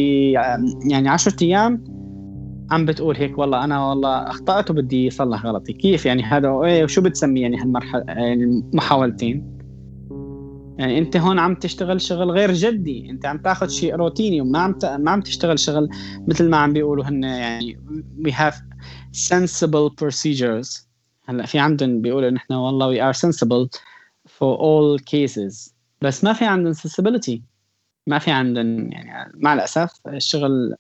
يعني 0.90 1.08
10 1.08 1.36
أيام 1.42 1.84
عم 2.70 2.84
بتقول 2.84 3.16
هيك 3.16 3.38
والله 3.38 3.64
أنا 3.64 3.88
والله 3.88 4.30
أخطأت 4.30 4.70
وبدي 4.70 5.08
اصلح 5.08 5.46
غلطي. 5.46 5.72
كيف 5.72 6.06
يعني 6.06 6.22
هذا؟ 6.22 6.50
وشو 6.50 7.02
بتسمي 7.02 7.40
يعني 7.40 7.60
هالمرحله 7.60 8.04
يعني 8.08 8.44
المحاولتين؟ 8.44 9.53
يعني 10.78 10.99
انت 10.99 11.16
هون 11.16 11.38
عم 11.38 11.54
تشتغل 11.54 12.00
شغل 12.00 12.31
غير 12.31 12.52
جدي. 12.52 13.11
انت 13.11 13.26
عم 13.26 13.38
تاخذ 13.38 13.69
شيء 13.69 13.95
روتيني 13.95 14.40
وما 14.40 14.59
عم 14.59 14.73
ت... 14.73 14.85
ما 14.85 15.11
عم 15.11 15.21
تشتغل 15.21 15.59
شغل 15.59 15.88
مثل 16.28 16.49
ما 16.50 16.57
عم 16.57 16.73
بيقولوا 16.73 17.04
هن 17.04 17.25
يعني 17.25 17.78
we 18.25 18.31
have 18.31 18.54
sensible 19.16 19.90
procedures. 20.00 20.85
هلأ 21.28 21.47
في 21.47 21.59
عندهم 21.59 22.00
بيقولوا 22.00 22.31
نحن 22.31 22.52
والله 22.52 22.95
we 22.95 23.12
are 23.12 23.19
sensible 23.19 23.78
for 24.26 24.59
all 24.59 25.04
cases. 25.04 25.73
بس 26.02 26.25
ما 26.25 26.33
في 26.33 26.45
عندهم 26.45 26.75
sensibility. 26.75 27.38
ما 28.07 28.19
في 28.19 28.31
عندهم 28.31 28.93
يعني 28.93 29.32
مع 29.34 29.54
الأسف 29.54 29.93
الشغل 30.06 30.75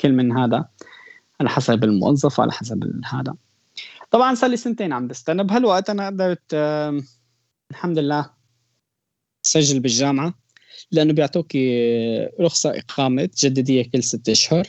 كل 0.00 0.12
من 0.12 0.38
هذا 0.38 0.68
على 1.40 1.48
حسب 1.48 1.84
الموظف 1.84 2.38
وعلى 2.38 2.52
حسب 2.52 3.00
هذا. 3.04 3.34
طبعا 4.10 4.34
صار 4.34 4.50
لي 4.50 4.56
سنتين 4.56 4.92
عم 4.92 5.08
بستنى. 5.08 5.44
بهالوقت 5.44 5.90
أنا 5.90 6.06
قدرت 6.06 6.54
الحمد 7.70 7.98
لله 7.98 8.33
سجل 9.46 9.80
بالجامعة 9.80 10.34
لأنه 10.92 11.12
بيعطوك 11.12 11.56
رخصة 12.40 12.78
إقامة 12.78 13.24
تجدديها 13.24 13.84
كل 13.84 14.02
ست 14.02 14.28
أشهر. 14.28 14.66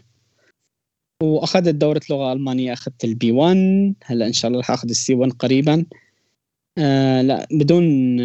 وأخذت 1.24 1.76
دورة 1.76 2.02
لغة 2.10 2.34
ألمانية 2.34 2.74
أخذت 2.74 3.04
ال 3.04 3.32
B1 3.32 3.94
هلأ 4.04 4.28
إن 4.28 4.34
شاء 4.34 4.50
الله 4.50 4.60
رح 4.60 4.72
أخذ 4.72 4.90
ال 4.90 5.16
C1 5.16 5.32
قريبا. 5.32 5.86
آه 6.78 7.22
لأ 7.22 7.48
بدون 7.52 8.18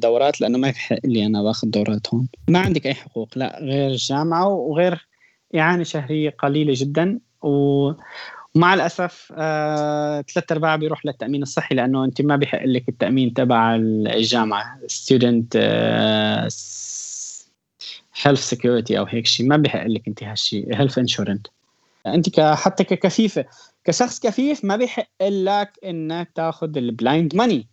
دورات 0.00 0.40
لأنه 0.40 0.58
ما 0.58 0.68
يحق 0.68 0.98
لي 1.04 1.26
أنا 1.26 1.42
بآخذ 1.42 1.70
دورات 1.70 2.14
هون. 2.14 2.28
ما 2.48 2.58
عندك 2.58 2.86
أي 2.86 2.94
حقوق 2.94 3.38
لأ 3.38 3.58
غير 3.62 3.90
الجامعة 3.90 4.48
وغير 4.48 5.08
إعانة 5.54 5.82
شهرية 5.82 6.30
قليلة 6.30 6.72
جدا. 6.76 7.20
و 7.42 7.92
مع 8.56 8.74
الأسف 8.74 9.32
آه، 9.36 10.24
ثلاث 10.34 10.52
أرباع 10.52 10.76
بيروح 10.76 11.06
للتأمين 11.06 11.42
الصحي 11.42 11.74
لأنه 11.74 12.04
أنت 12.04 12.22
ما 12.22 12.36
بيحق 12.36 12.64
لك 12.64 12.88
التأمين 12.88 13.34
تبع 13.34 13.74
الجامعة 13.76 14.78
student 14.86 15.56
health 18.22 18.40
security 18.40 18.98
أو 18.98 19.04
هيك 19.04 19.26
شيء 19.26 19.46
ما 19.46 19.56
بيحق 19.56 19.86
لك 19.86 20.08
أنت 20.08 20.22
هالشيء 20.22 20.76
health 20.76 20.98
insurance 20.98 21.46
أنت 22.06 22.40
حتى 22.40 22.84
ككفيفة 22.84 23.44
كشخص 23.84 24.20
كفيف 24.20 24.64
ما 24.64 24.76
بيحق 24.76 25.08
لك 25.22 25.72
إنك 25.84 26.30
تاخذ 26.34 26.76
ال 26.76 26.86
blind 26.86 27.36
money 27.36 27.66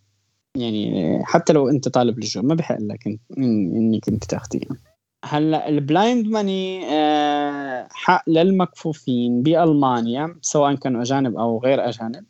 يعني 0.56 1.22
حتى 1.24 1.52
لو 1.52 1.68
أنت 1.68 1.88
طالب 1.88 2.18
لجوء 2.18 2.44
ما 2.44 2.54
بيحق 2.54 2.78
لك 2.80 3.18
إنك 3.38 4.08
أنت 4.08 4.24
تاخذيها 4.24 4.76
هلأ 5.24 5.68
ال 5.68 5.78
blind 5.78 6.26
money 6.26 6.84
آه، 6.92 7.88
حق 7.90 8.30
للمكفوفين 8.30 9.42
بألمانيا 9.42 10.36
سواء 10.42 10.74
كانوا 10.74 11.02
أجانب 11.02 11.36
أو 11.36 11.58
غير 11.58 11.88
أجانب. 11.88 12.24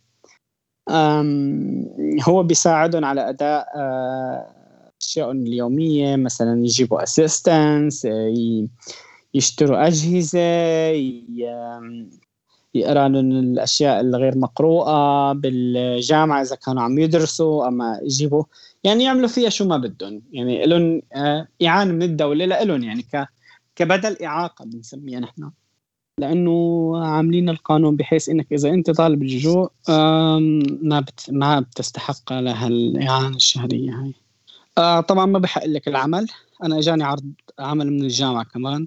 هو 2.29 2.43
بيساعدهم 2.43 3.05
على 3.05 3.29
أداء 3.29 3.67
آه، 3.77 4.93
أشيائهم 5.01 5.47
اليومية 5.47 6.17
مثلا 6.17 6.61
يجيبوا 6.65 7.03
assistance 7.03 8.07
آه، 8.07 8.67
يشتروا 9.35 9.87
أجهزة 9.87 10.41
يقرا 12.75 13.09
لهم 13.09 13.31
الأشياء 13.31 14.01
الغير 14.01 14.39
مقروءة 14.39 15.33
بالجامعة 15.33 16.43
إذا 16.43 16.57
كانوا 16.57 16.83
عم 16.83 16.99
يدرسوا 16.99 17.69
اما 17.69 18.01
يجيبوا. 18.03 18.45
يعني 18.85 19.05
يعملوا 19.05 19.29
فيها 19.29 19.49
شو 19.49 19.65
ما 19.65 19.77
بدهم. 19.77 20.23
يعني 20.33 20.67
لهم 20.67 21.03
آه، 21.13 21.49
إعانة 21.63 21.93
من 21.93 22.03
الدولة 22.03 22.45
لهم 22.45 22.83
يعني 22.83 23.05
كبدل 23.77 24.17
إعاقة 24.23 24.65
بنسميها 24.65 25.21
نحن. 25.21 25.51
لأنه 26.19 26.93
عاملين 26.97 27.49
القانون 27.49 27.97
بحيث 27.97 28.29
إنك 28.29 28.53
إذا 28.53 28.69
أنت 28.69 28.91
طالب 28.91 29.23
اللجوء 29.23 29.71
ما 29.89 31.05
ما 31.31 31.61
بتستحق 31.61 32.33
لها 32.33 32.67
الاعانه 32.67 33.37
الشهرية 33.37 33.91
هاي. 33.91 34.15
آه 34.79 35.01
طبعا 35.01 35.27
ما 35.27 35.39
بحق 35.39 35.67
لك 35.67 35.89
العمل. 35.89 36.27
أنا 36.65 36.79
إجاني 36.79 37.05
عرض 37.05 37.33
عمل 37.59 37.91
من 37.93 38.03
الجامعة 38.03 38.45
كمان. 38.45 38.87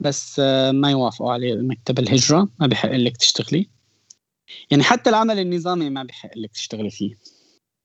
بس 0.00 0.40
آه 0.44 0.70
ما 0.70 0.90
يوافقوا 0.90 1.32
عليه 1.32 1.54
مكتب 1.54 1.98
الهجرة 1.98 2.48
ما 2.60 2.66
بحق 2.66 2.90
لك 2.90 3.16
تشتغلي. 3.16 3.68
يعني 4.70 4.82
حتى 4.82 5.10
العمل 5.10 5.38
النظامي 5.38 5.90
ما 5.90 6.02
بحق 6.02 6.30
لك 6.36 6.50
تشتغلي 6.50 6.90
فيه. 6.90 7.14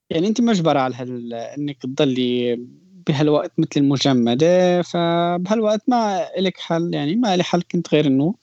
يعني 0.09 0.27
أنت 0.27 0.41
مجبرة 0.41 0.79
على 0.79 0.95
هال... 0.95 1.33
إنك 1.33 1.77
تضلي 1.81 2.59
بهالوقت 3.07 3.51
مثل 3.59 3.69
المجمدة 3.77 4.81
فبهالوقت 4.81 5.81
ما 5.87 6.29
لك 6.39 6.57
حل 6.57 6.93
يعني 6.93 7.15
ما 7.15 7.37
لي 7.37 7.43
حل 7.43 7.61
كنت 7.61 7.93
غير 7.93 8.07
إنه 8.07 8.35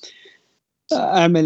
أعمل 0.93 1.45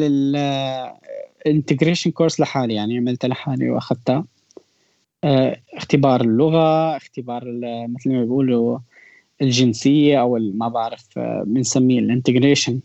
الانتجريشن 1.47 2.11
كورس 2.11 2.41
لحالي. 2.41 2.75
يعني 2.75 2.99
عملتها 2.99 3.29
لحالي 3.29 3.71
واخذتها 3.71 4.25
آه، 5.25 5.63
اختبار 5.75 6.21
اللغة 6.21 6.97
اختبار 6.97 7.45
مثل 7.89 8.13
ما 8.13 8.25
بيقولوا 8.25 8.79
الجنسية 9.43 10.21
أو 10.21 10.39
ما 10.55 10.69
بعرف 10.69 11.19
آه، 11.19 11.43
بنسميه 11.47 11.99
ال 11.99 12.05
integration 12.05 12.81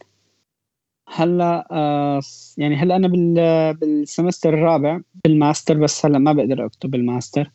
هلأ 1.08 1.68
آه 1.72 2.22
يعني 2.58 2.76
هلأ 2.76 2.96
أنا 2.96 3.08
بال 3.74 3.89
semester 3.89 4.54
الرابع 4.54 5.02
بالماستر 5.24 5.78
بس 5.78 6.06
هلأ 6.06 6.20
ما 6.20 6.34
بقدر 6.34 6.66
أكتب 6.66 6.96
الماستر 6.96 7.52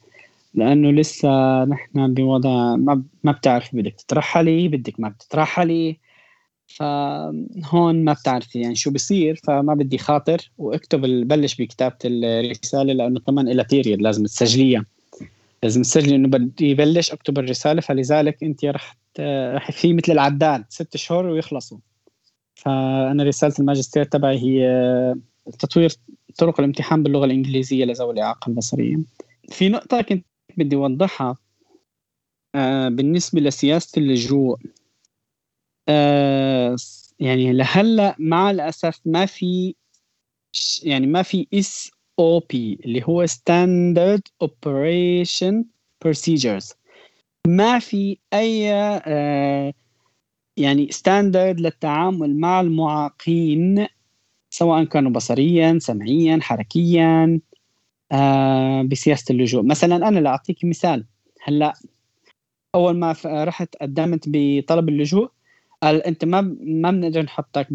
لأنه 0.55 0.91
لسه 0.91 1.29
نحن 1.65 2.15
بوضع 2.15 2.77
ما 2.77 3.03
ما 3.25 3.33
بتعرفي 3.33 3.77
بدك 3.77 3.93
تترحلي 3.95 4.69
بدك 4.69 5.01
ما 5.01 5.09
بتترحلي 5.09 5.99
فهون 6.67 8.05
ما 8.05 8.13
بتعرفي 8.13 8.61
يعني 8.61 8.75
شو 8.75 8.91
بصير 8.91 9.41
فما 9.45 9.75
بدي 9.75 9.99
خاطر 9.99 10.51
وأكتب 10.59 11.01
بلش 11.29 11.55
بكتابة 11.55 11.97
الرسالة 12.05 12.93
لأنه 12.93 13.21
كمان 13.21 13.49
لها 13.49 13.67
بيريد 13.71 14.03
لازم 14.03 14.25
تسجليها. 14.25 14.85
لازم 15.67 15.83
تسجلي 15.83 16.17
إنه 16.17 16.29
بدي 16.29 16.75
بلش 16.75 17.13
اكتب 17.13 17.39
الرساله 17.39 17.81
فلذلك 17.81 18.45
أنت 18.45 18.65
رح 18.65 18.97
رح 19.55 19.71
في 19.71 19.93
مثل 19.93 20.13
العداد 20.13 20.65
ست 20.69 20.97
شهور 20.97 21.27
ويخلصوا. 21.27 21.79
فأنا 22.55 23.25
رسالة 23.25 23.55
الماجستير 23.59 24.05
تبعي 24.05 24.39
هي 24.39 25.15
تطوير 25.59 25.93
طرق 26.39 26.61
الامتحان 26.61 27.03
باللغة 27.03 27.25
الإنجليزية 27.25 27.85
لذوي 27.85 28.13
الإعاقة 28.13 28.49
البصرية. 28.49 28.97
في 29.49 29.69
نقطة 29.69 30.01
كنت 30.01 30.27
بدي 30.57 30.77
أوضحها 30.77 31.37
آه 32.55 32.89
بالنسبة 32.89 33.41
لسياسة 33.41 34.01
اللجوء 34.01 34.59
آه 35.89 36.77
يعني 37.21 37.53
لهلأ 37.53 38.17
مع 38.19 38.51
الأسف 38.51 39.01
ما 39.05 39.27
في 39.27 39.75
يعني 40.83 41.07
ما 41.07 41.23
في 41.23 41.47
SOP 41.55 42.79
اللي 42.85 43.03
هو 43.05 43.27
standard 43.27 44.23
operation 44.43 45.65
procedures 46.05 46.73
ما 47.47 47.79
في 47.79 48.19
أي 48.35 48.73
آه 48.73 49.73
يعني 50.57 50.89
standard 50.91 51.61
للتعامل 51.61 52.41
مع 52.41 52.61
المعاقين 52.61 53.87
سواء 54.51 54.85
كانوا 54.85 55.11
بصريا 55.11 55.79
سمعيا 55.79 56.39
حركيا 56.43 57.41
آه 58.13 58.83
بسياسة 58.83 59.33
اللجوء. 59.33 59.63
مثلا 59.63 60.09
أنا 60.09 60.19
لأعطيك 60.19 60.65
مثال. 60.65 61.05
هلأ 61.43 61.73
أول 62.75 62.97
ما 62.97 63.15
رحت 63.25 63.77
قدمت 63.77 64.25
بطلب 64.29 64.89
اللجوء 64.89 65.29
قال 65.83 66.03
أنت 66.03 66.25
ما 66.25 66.41
ما 66.61 66.91
بنقدر 66.91 67.23
نحطك 67.23 67.67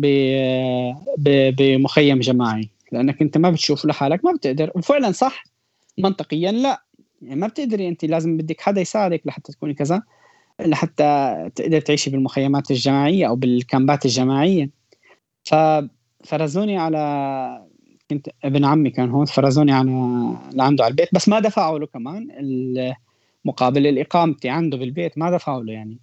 بمخيم 1.57 2.19
جماعي. 2.19 2.69
لأنك 2.91 3.21
أنت 3.21 3.37
ما 3.37 3.49
بتشوف 3.49 3.85
لحالك 3.85 4.25
ما 4.25 4.31
بتقدر. 4.31 4.71
وفعلا 4.75 5.11
صح 5.11 5.43
منطقيا 5.97 6.51
لا. 6.51 6.83
يعني 7.21 7.39
ما 7.39 7.47
بتقدري 7.47 7.87
أنت 7.87 8.05
لازم 8.05 8.37
بدك 8.37 8.61
حدا 8.61 8.81
يساعدك 8.81 9.21
لحتى 9.27 9.51
تكوني 9.51 9.73
كذا 9.73 10.01
لحتى 10.59 11.35
تقدر 11.55 11.81
تعيشي 11.81 12.09
بالمخيمات 12.09 12.71
الجماعية 12.71 13.27
أو 13.27 13.35
بالكامبات 13.35 14.05
الجماعية. 14.05 14.69
ف 15.43 15.55
فرزوني 16.23 16.77
على 16.77 17.67
كنت 18.09 18.27
ابن 18.43 18.65
عمي 18.65 18.89
كان 18.89 19.09
هون 19.09 19.25
فرزوني 19.25 19.71
على 19.71 19.89
لعنده 20.53 20.83
على 20.83 20.91
البيت. 20.91 21.09
بس 21.13 21.29
ما 21.29 21.39
دفعوا 21.39 21.79
له 21.79 21.87
كمان 21.87 22.27
مقابل 23.45 23.87
الاقامتي 23.87 24.49
عنده 24.49 24.77
بالبيت 24.77 25.17
ما 25.17 25.31
دفعوا 25.31 25.63
له 25.63 25.73
يعني. 25.73 25.99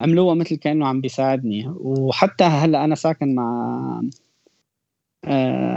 عملوها 0.00 0.34
مثل 0.34 0.56
كأنه 0.56 0.86
عم 0.86 1.00
بيساعدني. 1.00 1.74
وحتى 1.76 2.44
هلأ 2.44 2.84
أنا 2.84 2.94
ساكن 2.94 3.34
مع 3.34 4.02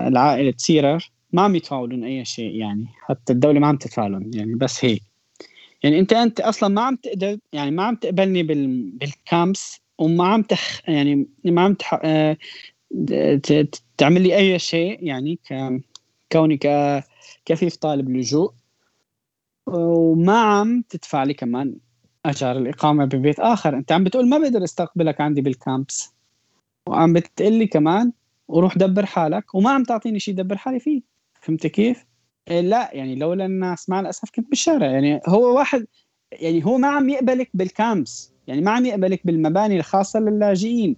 العائلة 0.07 0.53
سيرر 0.57 1.11
ما 1.33 1.41
عم 1.41 1.55
لهم 1.55 2.03
أي 2.03 2.25
شيء 2.25 2.55
يعني. 2.55 2.85
حتى 3.01 3.33
الدولة 3.33 3.59
ما 3.59 3.67
عم 3.67 3.77
تدفع 3.77 4.07
لهم 4.07 4.31
يعني 4.33 4.55
بس 4.55 4.85
هيك 4.85 5.03
يعني 5.83 5.99
أنت 5.99 6.13
أنت 6.13 6.39
أصلا 6.39 6.69
ما 6.69 6.81
عم 6.81 6.95
تقدر 6.95 7.37
يعني 7.53 7.71
ما 7.71 7.83
عم 7.83 7.95
تقبلني 7.95 8.43
بال 8.43 8.89
بالكامبس 8.91 9.81
وما 9.97 10.27
عم 10.27 10.41
تخ 10.41 10.89
يعني 10.89 11.27
ما 11.45 11.61
عم 11.61 11.73
تح... 11.73 11.99
آه 12.03 12.37
تعمل 13.97 14.21
لي 14.21 14.37
أي 14.37 14.59
شيء 14.59 15.03
يعني 15.03 15.39
ك 15.49 15.81
كوني 16.31 16.57
ك 16.57 16.67
كفيف 17.45 17.75
طالب 17.75 18.09
لجوء. 18.09 18.51
وما 19.67 20.37
عم 20.37 20.83
تدفع 20.89 21.23
لي 21.23 21.33
كمان 21.33 21.75
أجار 22.25 22.57
الإقامة 22.57 23.05
ببيت 23.05 23.39
آخر. 23.39 23.77
أنت 23.77 23.91
عم 23.91 24.03
بتقول 24.03 24.29
ما 24.29 24.37
بقدر 24.37 24.63
أستقبلك 24.63 25.21
عندي 25.21 25.41
بال 25.41 25.59
camps. 25.59 26.13
وعم 26.87 27.13
بتقول 27.13 27.53
لي 27.53 27.67
كمان 27.67 28.11
وروح 28.47 28.77
دبر 28.77 29.05
حالك 29.05 29.55
وما 29.55 29.69
عم 29.69 29.83
تعطيني 29.83 30.19
شيء 30.19 30.35
دبر 30.35 30.57
حالي 30.57 30.79
فيه. 30.79 31.01
فهمت 31.41 31.67
كيف؟ 31.67 32.05
إيه 32.47 32.61
لا 32.61 32.89
يعني 32.93 33.15
لولا 33.15 33.45
الناس 33.45 33.89
مع 33.89 33.99
الاسف 33.99 34.29
كنت 34.35 34.49
بالشارع. 34.49 34.87
يعني 34.87 35.21
هو 35.27 35.57
واحد 35.57 35.85
يعني 36.31 36.65
هو 36.65 36.77
ما 36.77 36.87
عم 36.87 37.09
يقبلك 37.09 37.49
بال 37.53 37.73
camps. 37.73 38.33
يعني 38.47 38.61
ما 38.61 38.71
عم 38.71 38.85
يقبلك 38.85 39.21
بالمباني 39.25 39.77
الخاصة 39.77 40.19
للاجئين. 40.19 40.95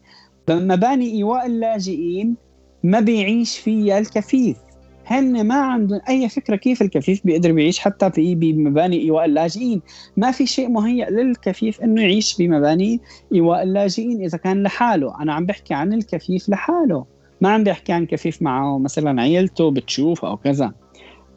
مباني 0.49 1.11
إيواء 1.11 1.45
اللاجئين 1.45 2.35
ما 2.83 2.99
بيعيش 2.99 3.59
فيها 3.59 3.99
الكفيف. 3.99 4.57
هن 5.05 5.47
ما 5.47 5.55
عندهم 5.55 6.01
أي 6.09 6.29
فكرة 6.29 6.55
كيف 6.55 6.81
الكفيف 6.81 7.25
بيقدر 7.25 7.51
بيعيش 7.51 7.79
حتى 7.79 8.11
في 8.11 8.35
بمباني 8.35 9.01
إيواء 9.01 9.25
اللاجئين. 9.25 9.81
ما 10.17 10.31
في 10.31 10.45
شيء 10.45 10.69
مهيأ 10.69 11.09
للكفيف 11.09 11.81
إنه 11.81 12.01
يعيش 12.01 12.37
بمباني 12.37 12.99
إيواء 13.33 13.63
اللاجئين 13.63 14.23
إذا 14.23 14.37
كان 14.37 14.63
لحاله. 14.63 15.21
أنا 15.21 15.33
عم 15.33 15.45
بحكي 15.45 15.73
عن 15.73 15.93
الكفيف 15.93 16.49
لحاله. 16.49 17.05
ما 17.41 17.49
عم 17.49 17.63
بحكي 17.63 17.91
عن 17.91 18.05
كفيف 18.05 18.41
معه 18.41 18.79
مثلا 18.79 19.21
عيلته 19.21 19.71
بتشوف 19.71 20.25
أو 20.25 20.37
كذا. 20.37 20.73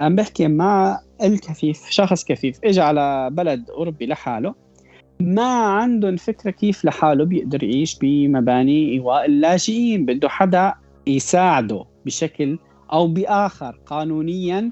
عم 0.00 0.16
بحكي 0.16 0.48
مع 0.48 1.00
الكفيف 1.22 1.90
شخص 1.90 2.24
كفيف 2.24 2.58
اجى 2.64 2.80
على 2.80 3.28
بلد 3.32 3.70
أوروبي 3.70 4.06
لحاله. 4.06 4.54
ما 5.20 5.52
عندهم 5.54 6.16
فكرة 6.16 6.50
كيف 6.50 6.84
لحاله 6.84 7.24
بيقدر 7.24 7.64
يعيش 7.64 7.98
بمباني 7.98 8.92
إيواء. 8.92 9.26
اللاجئين 9.26 10.06
بده 10.06 10.28
حدا 10.28 10.74
يساعده 11.06 11.84
بشكل 12.06 12.58
أو 12.92 13.06
بآخر 13.06 13.78
قانونيا. 13.86 14.70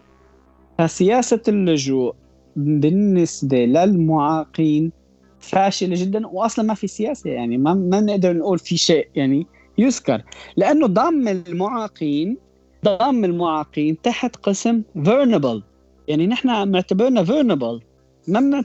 فسياسة 0.79 1.43
اللجوء 1.49 2.15
بالنسبة 2.57 3.65
للمعاقين 3.65 4.93
فاشلة 5.39 6.05
جدا. 6.05 6.27
واصلا 6.27 6.65
ما 6.65 6.75
في 6.75 6.87
سياسة 6.87 7.31
يعني 7.31 7.59
ما 7.59 7.75
ما 7.75 8.01
بنقدر 8.01 8.37
نقول 8.37 8.59
في 8.59 8.77
شيء 8.77 9.09
يعني 9.15 9.47
يذكر. 9.81 10.23
لأنه 10.57 10.87
ضم 10.87 11.29
المعاقين 11.29 12.37
ضم 12.85 13.25
المعاقين 13.25 14.01
تحت 14.03 14.37
قسم 14.37 14.83
فيرنبل 15.05 15.63
يعني 16.09 16.27
نحن 16.27 16.73
معتبرنا 16.73 17.25
vulnerable 17.25 17.81
ما 18.29 18.65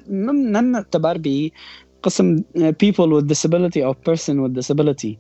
بنعتبر 0.62 1.18
بقسم 1.18 2.44
people 2.58 3.08
with 3.20 3.26
disability 3.34 3.78
أو 3.78 3.94
person 3.94 4.34
with 4.34 4.62
disability. 4.62 5.18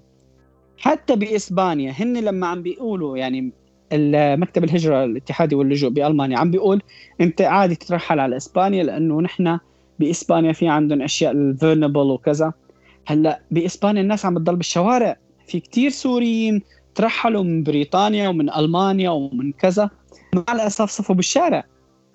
حتى 0.78 1.16
بإسبانيا 1.16 1.92
هن 1.92 2.18
لما 2.18 2.48
عم 2.48 2.62
بيقولوا 2.62 3.18
يعني 3.18 3.52
مكتب 4.38 4.64
الهجرة 4.64 5.04
الاتحادي 5.04 5.56
واللجوء 5.56 5.90
بألمانيا 5.90 6.38
عم 6.38 6.52
بيقول 6.52 6.82
أنت 7.22 7.42
عادي 7.42 7.76
تترحل 7.76 8.20
على 8.20 8.38
إسبانيا 8.38 8.84
لأنه 8.84 9.22
نحن 9.22 9.60
بإسبانيا 10.00 10.54
في 10.54 10.68
عندهم 10.68 11.02
أشياء 11.02 11.32
ال 11.32 11.38
vulnerable 11.38 12.02
وكذا. 12.02 12.54
هلأ 13.06 13.42
بإسبانيا 13.52 14.02
الناس 14.02 14.26
عم 14.26 14.34
بتضل 14.34 14.56
بالشوارع. 14.56 15.18
في 15.48 15.60
كتير 15.60 15.90
سوريين 15.90 16.62
ترحلوا 16.96 17.44
من 17.44 17.64
بريطانيا 17.64 18.30
ومن 18.30 18.50
ألمانيا 18.50 19.10
ومن 19.10 19.52
كذا. 19.52 19.90
مع 20.36 20.44
الأسف 20.54 20.90
صفوا 20.90 21.16
بالشارع. 21.16 21.64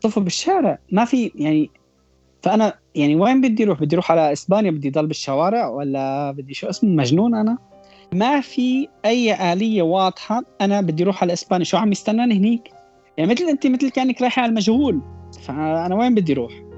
صفوا 0.04 0.22
بالشارع. 0.22 0.78
ما 0.92 1.04
في 1.04 1.32
يعني 1.34 1.70
فأنا 2.42 2.74
يعني 2.94 3.16
وين 3.16 3.40
بدي 3.40 3.64
أروح؟ 3.64 3.80
بدي 3.80 3.96
أروح 3.96 4.12
على 4.12 4.32
إسبانيا 4.32 4.70
بدي 4.70 4.90
ضل 4.90 5.06
بالشوارع 5.06 5.68
ولا 5.68 6.30
بدي 6.30 6.54
شو 6.54 6.68
اسمه؟ 6.68 6.90
مجنون 6.90 7.34
أنا. 7.34 7.58
ما 8.12 8.40
في 8.40 8.88
أي 9.04 9.52
آلية 9.52 9.82
واضحة. 9.82 10.42
أنا 10.60 10.80
بدي 10.80 11.02
أروح 11.02 11.22
على 11.22 11.32
إسبانيا. 11.32 11.64
شو 11.64 11.76
عم 11.76 11.92
يستناني 11.92 12.34
هنيك؟ 12.34 12.70
يعني 13.16 13.32
مثل 13.32 13.44
أنت 13.44 13.66
مثل 13.66 13.90
كأنك 13.90 14.22
رايحة 14.22 14.42
على 14.42 14.50
المجهول. 14.50 15.00
فأنا 15.42 15.94
وين 15.94 16.14
بدي 16.14 16.32
أروح؟ 16.32 16.69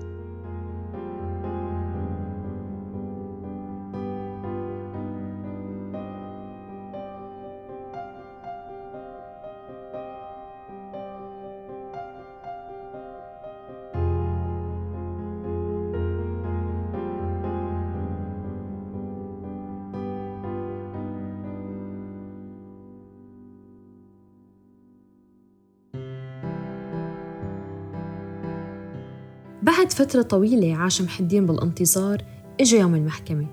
بعد 29.92 30.08
فترة 30.08 30.22
طويلة 30.22 30.76
عاش 30.76 31.02
محدين 31.02 31.46
بالانتظار 31.46 32.22
إجا 32.60 32.78
يوم 32.78 32.94
المحكمة. 32.94 33.46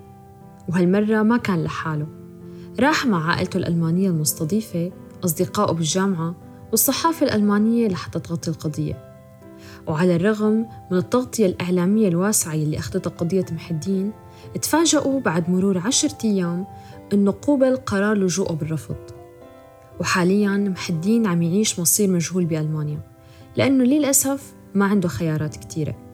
وهالمرة 0.68 1.22
ما 1.22 1.36
كان 1.36 1.64
لحاله. 1.64 2.06
راح 2.80 3.06
مع 3.06 3.30
عائلته 3.30 3.56
الألمانية 3.56 4.08
المستضيفة 4.08 4.92
أصدقائه 5.24 5.72
بالجامعة 5.72 6.34
والصحافة 6.70 7.26
الألمانية 7.26 7.88
لحتى 7.88 8.20
تغطي 8.20 8.50
القضية. 8.50 9.14
وعلى 9.86 10.16
الرغم 10.16 10.66
من 10.90 10.98
التغطية 10.98 11.46
الإعلامية 11.46 12.08
الواسعة 12.08 12.54
اللي 12.54 12.78
أخذتها 12.78 13.10
قضية 13.10 13.46
محدين 13.52 14.12
تفاجأوا 14.62 15.20
بعد 15.20 15.50
مرور 15.50 15.78
عشرة 15.78 16.18
أيام 16.24 16.66
إنه 17.12 17.34
قوبل 17.42 17.76
قرار 17.76 18.16
لجوءه 18.16 18.52
بالرفض. 18.52 18.96
وحالياً 20.00 20.56
محدين 20.56 21.26
عم 21.26 21.42
يعيش 21.42 21.80
مصير 21.80 22.10
مجهول 22.10 22.44
بألمانيا 22.44 23.00
لأنه 23.56 23.84
للأسف 23.84 24.54
ما 24.74 24.84
عنده 24.84 25.08
خيارات 25.08 25.56
كتيرة. 25.56 26.09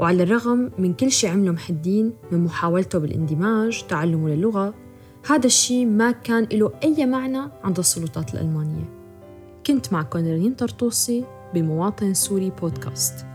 وعلى 0.00 0.22
الرغم 0.22 0.70
من 0.78 0.94
كل 0.94 1.10
شي 1.10 1.28
عمله 1.28 1.52
محدين 1.52 2.12
من 2.32 2.44
محاولته 2.44 2.98
بالاندماج 2.98 3.84
تعلمه 3.88 4.28
للغة 4.28 4.74
هذا 5.30 5.46
الشي 5.46 5.86
ما 5.86 6.10
كان 6.10 6.44
له 6.52 6.72
أي 6.84 7.06
معنى 7.06 7.50
عند 7.64 7.78
السلطات 7.78 8.34
الألمانية. 8.34 8.84
كنت 9.66 9.92
معكم 9.92 10.18
رنين 10.18 10.54
طرطوسي 10.54 11.24
بمواطن 11.54 12.14
سوري 12.14 12.50
بودكاست. 12.50 13.29